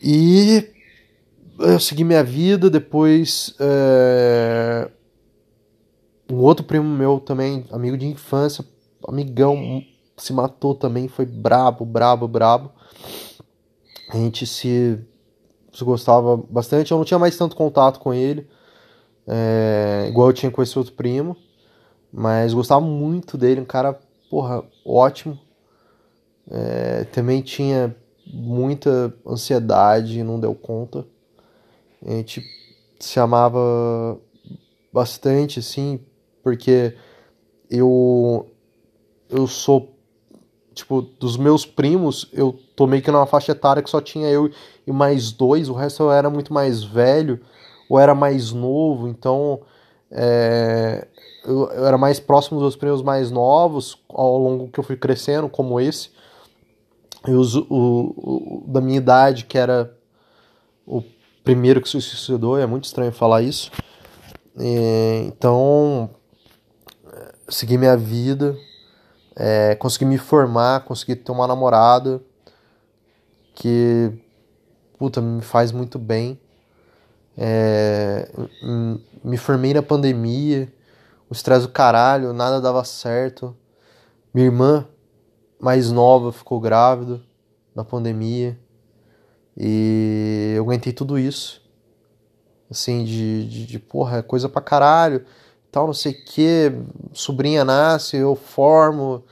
E 0.00 0.70
eu 1.58 1.80
segui 1.80 2.04
minha 2.04 2.22
vida, 2.22 2.70
depois 2.70 3.54
é, 3.58 4.88
um 6.30 6.36
outro 6.36 6.64
primo 6.64 6.88
meu 6.88 7.18
também, 7.18 7.64
amigo 7.72 7.96
de 7.96 8.06
infância, 8.06 8.64
amigão, 9.06 9.82
se 10.16 10.32
matou 10.32 10.74
também, 10.74 11.08
foi 11.08 11.26
brabo, 11.26 11.84
brabo, 11.84 12.28
brabo. 12.28 12.70
A 14.10 14.16
gente 14.16 14.46
se, 14.46 14.98
se 15.72 15.84
gostava 15.84 16.36
bastante, 16.36 16.92
eu 16.92 16.98
não 16.98 17.04
tinha 17.04 17.18
mais 17.18 17.36
tanto 17.36 17.56
contato 17.56 17.98
com 17.98 18.14
ele, 18.14 18.46
é, 19.28 20.06
igual 20.08 20.28
eu 20.28 20.32
tinha 20.32 20.50
com 20.50 20.62
esse 20.62 20.78
outro 20.78 20.94
primo. 20.94 21.36
Mas 22.10 22.54
gostava 22.54 22.80
muito 22.80 23.36
dele, 23.36 23.60
um 23.60 23.64
cara, 23.66 23.98
porra, 24.30 24.64
ótimo. 24.84 25.38
É, 26.50 27.04
também 27.04 27.42
tinha 27.42 27.94
muita 28.26 29.14
ansiedade, 29.26 30.22
não 30.22 30.40
deu 30.40 30.54
conta. 30.54 31.06
A 32.04 32.10
gente 32.10 32.42
se 32.98 33.20
amava 33.20 34.18
bastante, 34.92 35.58
assim, 35.58 36.00
porque 36.42 36.96
eu 37.70 38.50
eu 39.28 39.46
sou 39.46 39.94
tipo 40.72 41.02
dos 41.02 41.36
meus 41.36 41.66
primos, 41.66 42.30
eu 42.32 42.58
tô 42.74 42.86
meio 42.86 43.02
que 43.02 43.10
numa 43.10 43.26
faixa 43.26 43.52
etária 43.52 43.82
que 43.82 43.90
só 43.90 44.00
tinha 44.00 44.28
eu 44.30 44.50
e 44.86 44.92
mais 44.92 45.32
dois, 45.32 45.68
o 45.68 45.74
resto 45.74 46.04
eu 46.04 46.12
era 46.12 46.30
muito 46.30 46.54
mais 46.54 46.82
velho 46.82 47.40
ou 47.88 47.98
era 47.98 48.14
mais 48.14 48.52
novo, 48.52 49.08
então 49.08 49.60
é, 50.10 51.06
eu, 51.44 51.70
eu, 51.70 51.86
era 51.86 51.98
mais 51.98 52.20
próximo 52.20 52.60
dos 52.60 52.76
primos 52.76 53.02
mais 53.02 53.30
novos 53.30 54.02
ao 54.08 54.38
longo 54.38 54.68
que 54.68 54.78
eu 54.78 54.84
fui 54.84 54.96
crescendo, 54.96 55.48
como 55.48 55.80
esse. 55.80 56.10
E 57.26 57.32
os, 57.32 57.54
o, 57.54 57.64
o, 57.70 58.64
da 58.66 58.80
minha 58.80 58.98
idade, 58.98 59.44
que 59.44 59.58
era 59.58 59.94
o 60.86 61.02
primeiro 61.42 61.80
que 61.80 61.88
se 61.88 62.00
suicidou, 62.00 62.58
é 62.58 62.66
muito 62.66 62.84
estranho 62.84 63.12
falar 63.12 63.42
isso. 63.42 63.70
E, 64.58 65.24
então, 65.26 66.10
segui 67.48 67.78
minha 67.78 67.96
vida, 67.96 68.56
é, 69.34 69.74
consegui 69.76 70.04
me 70.04 70.18
formar, 70.18 70.84
consegui 70.84 71.16
ter 71.16 71.32
uma 71.32 71.46
namorada 71.46 72.20
que, 73.54 74.12
puta, 74.98 75.20
me 75.20 75.42
faz 75.42 75.72
muito 75.72 75.98
bem. 75.98 76.38
É, 77.40 78.28
me 79.22 79.36
formei 79.36 79.72
na 79.72 79.80
pandemia, 79.80 80.72
o 81.30 81.32
estresse 81.32 81.66
do 81.66 81.72
caralho, 81.72 82.32
nada 82.32 82.60
dava 82.60 82.82
certo. 82.84 83.56
Minha 84.34 84.46
irmã 84.46 84.88
mais 85.60 85.92
nova 85.92 86.32
ficou 86.32 86.58
grávida 86.58 87.20
na 87.74 87.84
pandemia. 87.84 88.58
E 89.56 90.54
eu 90.56 90.64
aguentei 90.64 90.92
tudo 90.92 91.16
isso. 91.16 91.62
Assim, 92.68 93.04
de, 93.04 93.48
de, 93.48 93.66
de 93.66 93.78
porra, 93.78 94.18
é 94.18 94.22
coisa 94.22 94.48
pra 94.48 94.60
caralho, 94.60 95.24
tal, 95.70 95.86
não 95.86 95.94
sei 95.94 96.12
o 96.12 96.24
que. 96.24 96.72
Sobrinha 97.12 97.64
nasce, 97.64 98.16
eu 98.16 98.34
formo. 98.34 99.24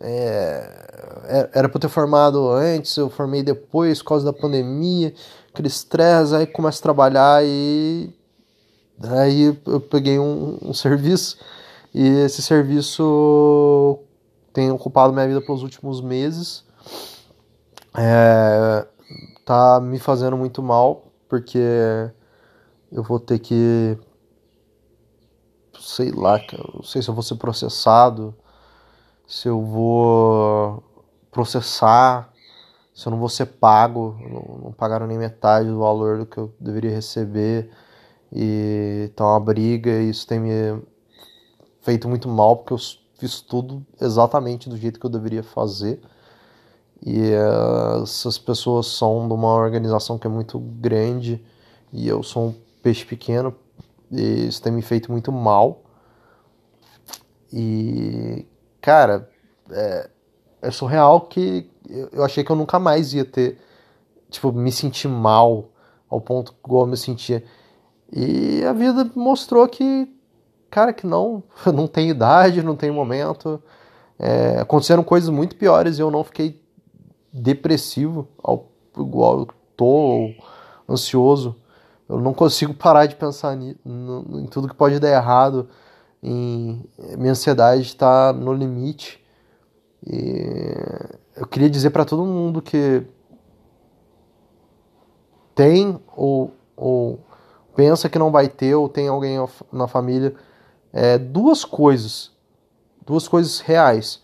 É, 0.00 1.50
era 1.54 1.68
pra 1.68 1.76
eu 1.76 1.80
ter 1.80 1.88
formado 1.88 2.50
antes, 2.50 2.96
eu 2.96 3.08
formei 3.08 3.42
depois 3.42 4.02
por 4.02 4.10
causa 4.10 4.26
da 4.26 4.32
pandemia, 4.32 5.14
aquele 5.52 5.68
estresse, 5.68 6.34
aí 6.34 6.46
começo 6.46 6.80
a 6.80 6.82
trabalhar 6.82 7.44
e. 7.44 8.12
Aí 9.02 9.56
eu 9.66 9.80
peguei 9.80 10.18
um, 10.18 10.58
um 10.62 10.72
serviço 10.72 11.38
e 11.94 12.06
esse 12.24 12.42
serviço 12.42 13.98
tem 14.52 14.70
ocupado 14.70 15.12
minha 15.12 15.26
vida 15.26 15.40
pelos 15.40 15.62
últimos 15.62 16.00
meses. 16.00 16.64
É, 17.96 18.86
tá 19.44 19.80
me 19.80 19.98
fazendo 19.98 20.36
muito 20.36 20.62
mal, 20.62 21.12
porque 21.28 21.58
eu 22.92 23.02
vou 23.02 23.18
ter 23.20 23.38
que. 23.38 23.98
Sei 25.78 26.10
lá, 26.10 26.40
não 26.74 26.82
sei 26.82 27.02
se 27.02 27.08
eu 27.08 27.14
vou 27.14 27.22
ser 27.22 27.36
processado, 27.36 28.34
se 29.26 29.48
eu 29.48 29.60
vou 29.62 30.82
processar, 31.30 32.32
se 32.94 33.06
eu 33.06 33.10
não 33.10 33.18
vou 33.18 33.28
ser 33.28 33.46
pago, 33.46 34.16
não, 34.20 34.64
não 34.64 34.72
pagaram 34.72 35.06
nem 35.06 35.18
metade 35.18 35.68
do 35.68 35.78
valor 35.78 36.18
do 36.18 36.26
que 36.26 36.38
eu 36.38 36.52
deveria 36.60 36.90
receber. 36.90 37.70
E 38.32 39.10
tá 39.14 39.24
uma 39.24 39.40
briga, 39.40 39.90
e 39.90 40.10
isso 40.10 40.26
tem 40.26 40.40
me 40.40 40.82
feito 41.80 42.08
muito 42.08 42.28
mal, 42.28 42.56
porque 42.56 42.72
eu 42.72 42.78
fiz 43.18 43.40
tudo 43.40 43.84
exatamente 44.00 44.68
do 44.68 44.76
jeito 44.76 44.98
que 44.98 45.06
eu 45.06 45.10
deveria 45.10 45.42
fazer. 45.42 46.00
E 47.04 47.32
uh, 47.32 48.02
essas 48.02 48.38
pessoas 48.38 48.86
são 48.86 49.26
de 49.28 49.34
uma 49.34 49.54
organização 49.54 50.18
que 50.18 50.26
é 50.26 50.30
muito 50.30 50.58
grande 50.58 51.44
e 51.92 52.08
eu 52.08 52.22
sou 52.22 52.48
um 52.48 52.54
peixe 52.82 53.04
pequeno 53.04 53.54
e 54.10 54.46
isso 54.46 54.62
tem 54.62 54.72
me 54.72 54.82
feito 54.82 55.10
muito 55.10 55.30
mal. 55.30 55.82
E, 57.52 58.46
cara, 58.86 59.28
é, 59.68 60.08
é 60.62 60.70
surreal 60.70 61.22
que 61.22 61.68
eu 62.12 62.22
achei 62.22 62.44
que 62.44 62.52
eu 62.52 62.54
nunca 62.54 62.78
mais 62.78 63.12
ia 63.12 63.24
ter, 63.24 63.58
tipo, 64.30 64.52
me 64.52 64.70
sentir 64.70 65.08
mal 65.08 65.70
ao 66.08 66.20
ponto 66.20 66.54
igual 66.64 66.84
eu 66.84 66.86
me 66.86 66.96
sentia. 66.96 67.42
E 68.12 68.62
a 68.64 68.72
vida 68.72 69.10
mostrou 69.16 69.66
que, 69.66 70.08
cara, 70.70 70.92
que 70.92 71.04
não, 71.04 71.42
não 71.74 71.88
tem 71.88 72.10
idade, 72.10 72.62
não 72.62 72.76
tem 72.76 72.92
momento. 72.92 73.60
É, 74.20 74.60
aconteceram 74.60 75.02
coisas 75.02 75.30
muito 75.30 75.56
piores 75.56 75.98
e 75.98 76.00
eu 76.00 76.10
não 76.10 76.22
fiquei 76.22 76.62
depressivo, 77.32 78.28
ao, 78.40 78.68
igual 78.96 79.40
eu 79.40 79.48
tô, 79.76 80.30
ansioso. 80.88 81.56
Eu 82.08 82.20
não 82.20 82.32
consigo 82.32 82.72
parar 82.72 83.06
de 83.06 83.16
pensar 83.16 83.56
em 83.56 84.46
tudo 84.48 84.68
que 84.68 84.76
pode 84.76 85.00
dar 85.00 85.10
errado. 85.10 85.68
Em, 86.28 86.84
minha 87.16 87.30
ansiedade 87.30 87.82
está 87.82 88.32
no 88.32 88.52
limite. 88.52 89.24
E 90.04 90.74
eu 91.36 91.46
queria 91.46 91.70
dizer 91.70 91.90
para 91.90 92.04
todo 92.04 92.24
mundo 92.24 92.60
que 92.60 93.06
tem 95.54 96.00
ou, 96.16 96.52
ou 96.76 97.20
pensa 97.76 98.08
que 98.08 98.18
não 98.18 98.32
vai 98.32 98.48
ter 98.48 98.74
ou 98.74 98.88
tem 98.88 99.06
alguém 99.06 99.38
na 99.72 99.86
família 99.86 100.34
é, 100.92 101.16
duas 101.16 101.64
coisas, 101.64 102.32
duas 103.06 103.28
coisas 103.28 103.60
reais. 103.60 104.20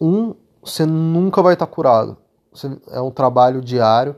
Um 0.00 0.34
você 0.62 0.86
nunca 0.86 1.42
vai 1.42 1.54
estar 1.54 1.66
curado. 1.66 2.16
é 2.92 3.00
um 3.00 3.10
trabalho 3.10 3.60
diário. 3.60 4.14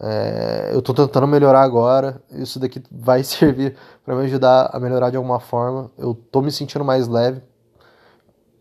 É, 0.00 0.70
eu 0.72 0.80
estou 0.80 0.94
tentando 0.94 1.26
melhorar 1.26 1.62
agora. 1.62 2.22
Isso 2.30 2.58
daqui 2.58 2.82
vai 2.90 3.22
servir 3.24 3.76
para 4.04 4.14
me 4.14 4.24
ajudar 4.24 4.70
a 4.72 4.80
melhorar 4.80 5.10
de 5.10 5.16
alguma 5.16 5.40
forma. 5.40 5.90
Eu 5.96 6.12
estou 6.12 6.42
me 6.42 6.50
sentindo 6.50 6.84
mais 6.84 7.08
leve 7.08 7.42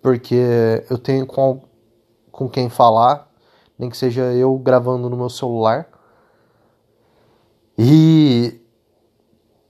porque 0.02 0.84
eu 0.90 0.98
tenho 0.98 1.26
com, 1.26 1.62
com 2.30 2.50
quem 2.50 2.70
falar, 2.70 3.32
nem 3.80 3.90
que 3.90 3.96
seja 3.96 4.22
eu 4.34 4.58
gravando 4.58 5.10
no 5.10 5.16
meu 5.16 5.30
celular. 5.30 5.88
E 7.78 8.62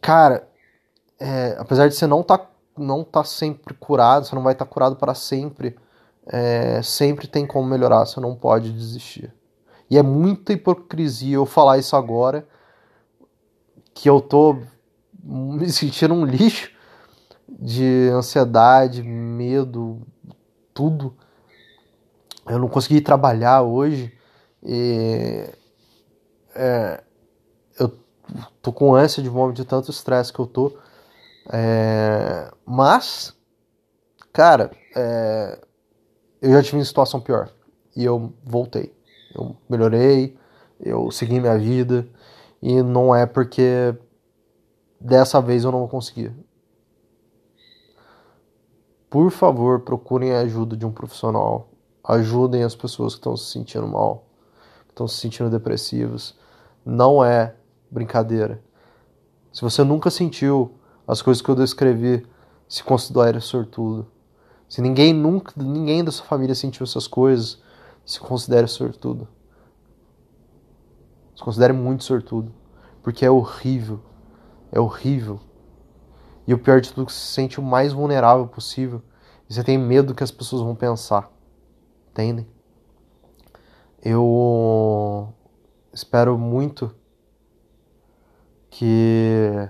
cara, 0.02 0.48
é, 1.20 1.56
apesar 1.60 1.88
de 1.88 1.96
você 1.96 2.08
não 2.08 2.24
tá, 2.24 2.48
não 2.78 3.04
tá 3.04 3.24
sempre 3.24 3.76
curado, 3.76 4.26
você 4.26 4.36
não 4.36 4.44
vai 4.44 4.54
estar 4.54 4.66
tá 4.66 4.72
curado 4.72 4.96
para 4.96 5.14
sempre 5.14 5.78
é, 6.28 6.82
sempre 6.82 7.28
tem 7.28 7.46
como 7.46 7.68
melhorar, 7.68 8.06
você 8.06 8.20
não 8.20 8.36
pode 8.36 8.72
desistir. 8.72 9.34
E 9.94 9.98
é 10.00 10.02
muita 10.02 10.54
hipocrisia 10.54 11.36
eu 11.36 11.46
falar 11.46 11.78
isso 11.78 11.96
agora, 11.96 12.48
que 13.94 14.10
eu 14.10 14.20
tô 14.20 14.58
me 15.24 15.70
sentindo 15.70 16.16
um 16.16 16.26
lixo 16.26 16.72
de 17.48 18.10
ansiedade, 18.12 19.04
medo, 19.04 20.02
tudo. 20.74 21.16
Eu 22.48 22.58
não 22.58 22.68
consegui 22.68 23.02
trabalhar 23.02 23.62
hoje 23.62 24.12
e 24.64 25.48
é, 26.56 27.04
eu 27.80 27.96
tô 28.64 28.74
com 28.74 28.96
ânsia 28.96 29.22
de 29.22 29.30
vômito 29.30 29.62
de 29.62 29.68
tanto 29.68 29.92
estresse 29.92 30.34
que 30.34 30.40
eu 30.40 30.48
tô. 30.48 30.76
É, 31.52 32.52
mas, 32.66 33.32
cara, 34.34 34.72
é, 34.96 35.62
eu 36.42 36.52
já 36.52 36.64
tive 36.64 36.78
uma 36.78 36.84
situação 36.84 37.22
pior 37.22 37.52
e 37.96 38.04
eu 38.04 38.34
voltei. 38.44 38.92
Eu 39.34 39.56
melhorei, 39.70 40.38
eu 40.80 41.10
segui 41.12 41.40
minha 41.40 41.58
vida 41.58 42.08
e 42.62 42.82
não 42.82 43.14
é 43.16 43.26
porque 43.26 43.96
dessa 45.00 45.42
vez 45.42 45.64
eu 45.64 45.72
não 45.72 45.80
vou 45.80 45.88
conseguir. 45.88 46.34
Por 49.10 49.30
favor, 49.32 49.82
procurem 49.82 50.34
a 50.34 50.40
ajuda 50.40 50.76
de 50.76 50.86
um 50.86 50.92
profissional. 50.92 51.70
Ajudem 52.04 52.64
as 52.64 52.76
pessoas 52.76 53.14
que 53.14 53.20
estão 53.20 53.38
se 53.38 53.52
sentindo 53.52 53.88
mal, 53.88 54.28
que 54.86 54.92
estão 54.92 55.08
se 55.08 55.18
sentindo 55.18 55.50
depressivas. 55.50 56.36
Não 56.86 57.24
é 57.24 57.56
brincadeira. 57.92 58.62
Se 59.52 59.62
você 59.62 59.84
nunca 59.84 60.10
sentiu 60.10 60.74
as 61.08 61.22
coisas 61.22 61.42
que 61.42 61.50
eu 61.50 61.56
descrevi, 61.56 62.26
se 62.68 62.84
considere 62.84 63.40
sortudo. 63.40 64.08
Se 64.68 64.82
ninguém 64.82 65.14
nunca, 65.14 65.54
ninguém 65.56 66.04
da 66.04 66.12
sua 66.12 66.26
família 66.26 66.56
sentiu 66.56 66.84
essas 66.84 67.06
coisas, 67.06 67.62
se 68.06 68.20
considere 68.20 68.68
sortudo. 68.68 69.28
Se 71.36 71.44
considere 71.44 71.74
muito 71.74 72.04
sortudo. 72.04 72.54
Porque 73.02 73.26
é 73.26 73.32
horrível. 73.32 74.00
É 74.72 74.80
horrível. 74.80 75.40
E 76.48 76.54
o 76.54 76.60
pior 76.60 76.82
de 76.82 76.90
tudo 76.90 77.04
é 77.04 77.06
que 77.06 77.14
você 77.14 77.20
se 77.20 77.34
sente 77.34 77.60
o 77.60 77.64
mais 77.64 77.94
vulnerável 77.94 78.48
possível. 78.48 79.02
E 79.50 79.54
você 79.54 79.64
tem 79.64 79.78
medo 79.78 80.08
do 80.08 80.16
que 80.16 80.24
as 80.24 80.32
pessoas 80.32 80.62
vão 80.62 80.76
pensar. 80.76 81.32
Entendem? 82.12 82.48
Eu 84.02 85.34
espero 85.94 86.38
muito 86.38 86.94
que 88.70 89.70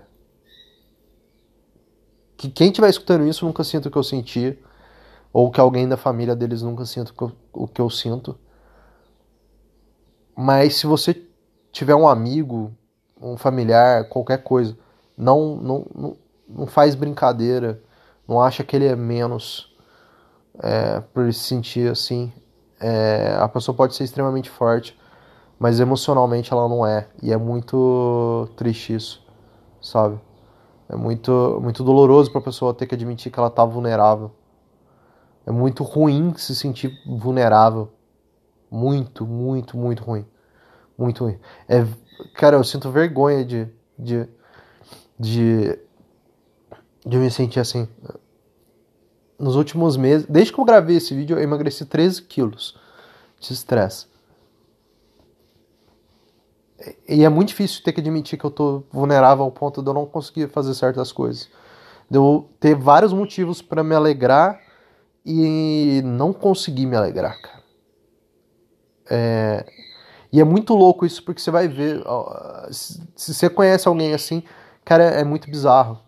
que 2.35 2.49
quem 2.49 2.67
estiver 2.67 2.89
escutando 2.89 3.25
isso 3.25 3.45
nunca 3.45 3.63
sinta 3.63 3.87
o 3.87 3.91
que 3.91 3.97
eu 3.97 4.03
senti, 4.03 4.59
ou 5.33 5.49
que 5.49 5.59
alguém 5.59 5.89
da 5.89 5.97
família 5.97 6.35
deles 6.35 6.61
nunca 6.61 6.85
sinta 6.85 7.11
o 7.51 7.67
que 7.67 7.81
eu, 7.81 7.89
sinto. 7.89 8.37
Mas 10.37 10.75
se 10.75 10.85
você 10.85 11.19
tiver 11.71 11.95
um 11.95 12.07
amigo, 12.07 12.71
um 13.19 13.35
familiar, 13.35 14.07
qualquer 14.09 14.43
coisa, 14.43 14.77
não, 15.17 15.55
não, 15.55 15.85
não, 15.95 16.17
não 16.47 16.67
faz 16.67 16.93
brincadeira, 16.93 17.81
não 18.27 18.39
acha 18.39 18.63
que 18.63 18.75
ele 18.75 18.85
é 18.85 18.95
menos 18.95 19.75
é, 20.59 20.99
por 20.99 21.33
se 21.33 21.39
sentir 21.39 21.91
assim. 21.91 22.31
É, 22.79 23.35
a 23.39 23.47
pessoa 23.47 23.75
pode 23.75 23.95
ser 23.95 24.03
extremamente 24.03 24.51
forte, 24.51 24.95
mas 25.57 25.79
emocionalmente 25.79 26.53
ela 26.53 26.69
não 26.69 26.85
é. 26.85 27.07
E 27.23 27.33
é 27.33 27.37
muito 27.37 28.47
triste 28.55 28.93
isso, 28.93 29.25
sabe? 29.81 30.19
É 30.87 30.95
muito, 30.95 31.59
muito 31.59 31.83
doloroso 31.83 32.31
para 32.31 32.41
a 32.41 32.43
pessoa 32.43 32.73
ter 32.73 32.85
que 32.85 32.93
admitir 32.93 33.31
que 33.31 33.39
ela 33.39 33.49
tá 33.49 33.65
vulnerável. 33.65 34.31
É 35.45 35.51
muito 35.51 35.83
ruim 35.83 36.33
se 36.37 36.55
sentir 36.55 36.91
vulnerável. 37.05 37.91
Muito, 38.71 39.25
muito, 39.25 39.77
muito 39.77 40.03
ruim. 40.03 40.25
Muito 40.97 41.25
ruim. 41.25 41.37
É, 41.67 41.85
cara, 42.35 42.55
eu 42.55 42.63
sinto 42.63 42.89
vergonha 42.89 43.43
de, 43.43 43.67
de, 43.97 44.27
de, 45.19 45.79
de 47.05 47.17
me 47.17 47.29
sentir 47.29 47.59
assim. 47.59 47.87
Nos 49.37 49.55
últimos 49.55 49.97
meses, 49.97 50.25
desde 50.27 50.53
que 50.53 50.59
eu 50.59 50.65
gravei 50.65 50.97
esse 50.97 51.13
vídeo, 51.13 51.37
eu 51.37 51.43
emagreci 51.43 51.85
13 51.85 52.21
quilos 52.23 52.79
de 53.39 53.51
estresse. 53.51 54.07
E 57.07 57.23
é 57.23 57.29
muito 57.29 57.49
difícil 57.49 57.83
ter 57.83 57.93
que 57.93 58.01
admitir 58.01 58.37
que 58.37 58.45
eu 58.45 58.51
tô 58.51 58.83
vulnerável 58.91 59.43
ao 59.43 59.51
ponto 59.51 59.81
de 59.81 59.89
eu 59.89 59.93
não 59.93 60.05
conseguir 60.05 60.47
fazer 60.49 60.73
certas 60.73 61.11
coisas. 61.11 61.49
De 62.09 62.17
eu 62.17 62.49
ter 62.59 62.75
vários 62.75 63.13
motivos 63.13 63.61
para 63.61 63.83
me 63.83 63.95
alegrar 63.95 64.59
e 65.25 66.01
não 66.03 66.33
conseguir 66.33 66.85
me 66.85 66.95
alegrar, 66.95 67.41
cara. 67.41 67.63
É... 69.09 69.65
E 70.31 70.41
é 70.41 70.43
muito 70.43 70.73
louco 70.73 71.05
isso, 71.05 71.23
porque 71.23 71.39
você 71.39 71.51
vai 71.51 71.67
ver. 71.67 72.03
Se 72.71 73.33
você 73.33 73.49
conhece 73.49 73.87
alguém 73.87 74.13
assim, 74.13 74.41
cara, 74.83 75.03
é 75.03 75.23
muito 75.23 75.49
bizarro. 75.49 75.99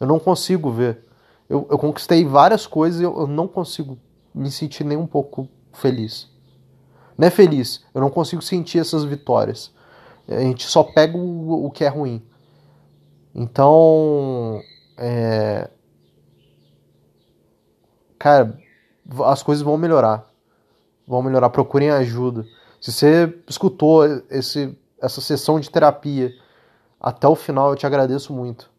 Eu 0.00 0.06
não 0.06 0.18
consigo 0.18 0.70
ver. 0.70 1.04
Eu, 1.48 1.66
eu 1.70 1.78
conquistei 1.78 2.24
várias 2.24 2.66
coisas 2.66 3.00
e 3.00 3.04
eu, 3.04 3.16
eu 3.20 3.26
não 3.26 3.46
consigo 3.46 3.98
me 4.34 4.50
sentir 4.50 4.84
nem 4.84 4.98
um 4.98 5.06
pouco 5.06 5.48
feliz. 5.72 6.28
Não 7.16 7.26
é 7.26 7.30
feliz, 7.30 7.84
eu 7.94 8.00
não 8.00 8.10
consigo 8.10 8.42
sentir 8.42 8.78
essas 8.78 9.04
vitórias. 9.04 9.72
A 10.28 10.40
gente 10.40 10.66
só 10.66 10.82
pega 10.82 11.16
o, 11.16 11.66
o 11.66 11.70
que 11.70 11.84
é 11.84 11.88
ruim. 11.88 12.22
Então, 13.34 14.60
é... 14.96 15.70
cara, 18.18 18.58
as 19.26 19.42
coisas 19.42 19.62
vão 19.62 19.76
melhorar. 19.76 20.28
Vão 21.06 21.22
melhorar. 21.22 21.50
Procurem 21.50 21.90
ajuda. 21.90 22.44
Se 22.80 22.92
você 22.92 23.38
escutou 23.48 24.04
esse, 24.30 24.76
essa 25.00 25.20
sessão 25.20 25.58
de 25.58 25.70
terapia 25.70 26.32
até 27.00 27.26
o 27.26 27.34
final, 27.34 27.70
eu 27.70 27.76
te 27.76 27.86
agradeço 27.86 28.32
muito. 28.32 28.70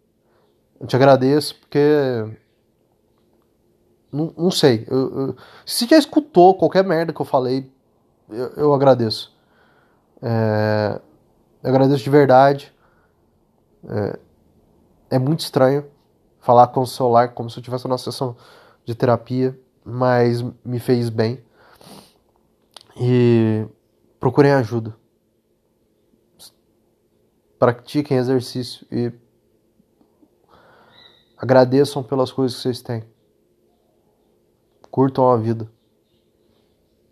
Eu 0.80 0.88
te 0.88 0.96
agradeço 0.96 1.56
porque. 1.60 1.80
Não, 4.12 4.34
não 4.38 4.52
sei. 4.52 4.86
Eu, 4.90 5.20
eu, 5.20 5.36
se 5.66 5.86
já 5.86 5.98
escutou 5.98 6.56
qualquer 6.56 6.84
merda 6.84 7.14
que 7.14 7.22
eu 7.22 7.26
falei, 7.26 7.72
eu, 8.30 8.48
eu 8.56 8.74
agradeço. 8.74 9.36
É, 10.22 11.00
eu 11.64 11.70
agradeço 11.70 12.04
de 12.04 12.10
verdade. 12.10 12.74
É, 13.88 14.20
é 15.12 15.20
muito 15.20 15.42
estranho 15.42 15.86
falar 16.40 16.68
com 16.68 16.82
o 16.82 16.88
celular 16.88 17.34
como 17.34 17.50
se 17.50 17.60
eu 17.60 17.64
tivesse 17.64 17.86
uma 17.86 17.98
sessão 17.98 18.36
de 18.90 18.96
terapia, 18.96 19.56
mas 19.86 20.42
me 20.66 20.80
fez 20.80 21.10
bem. 21.10 21.40
E 23.00 23.68
procurem 24.20 24.52
ajuda. 24.52 24.98
Pratiquem 27.60 28.18
exercício 28.18 28.88
e 28.92 29.14
agradeçam 31.38 32.02
pelas 32.02 32.32
coisas 32.32 32.58
que 32.58 32.64
vocês 32.64 32.82
têm. 32.82 33.04
Curtam 34.90 35.30
a 35.30 35.38
vida. 35.38 35.72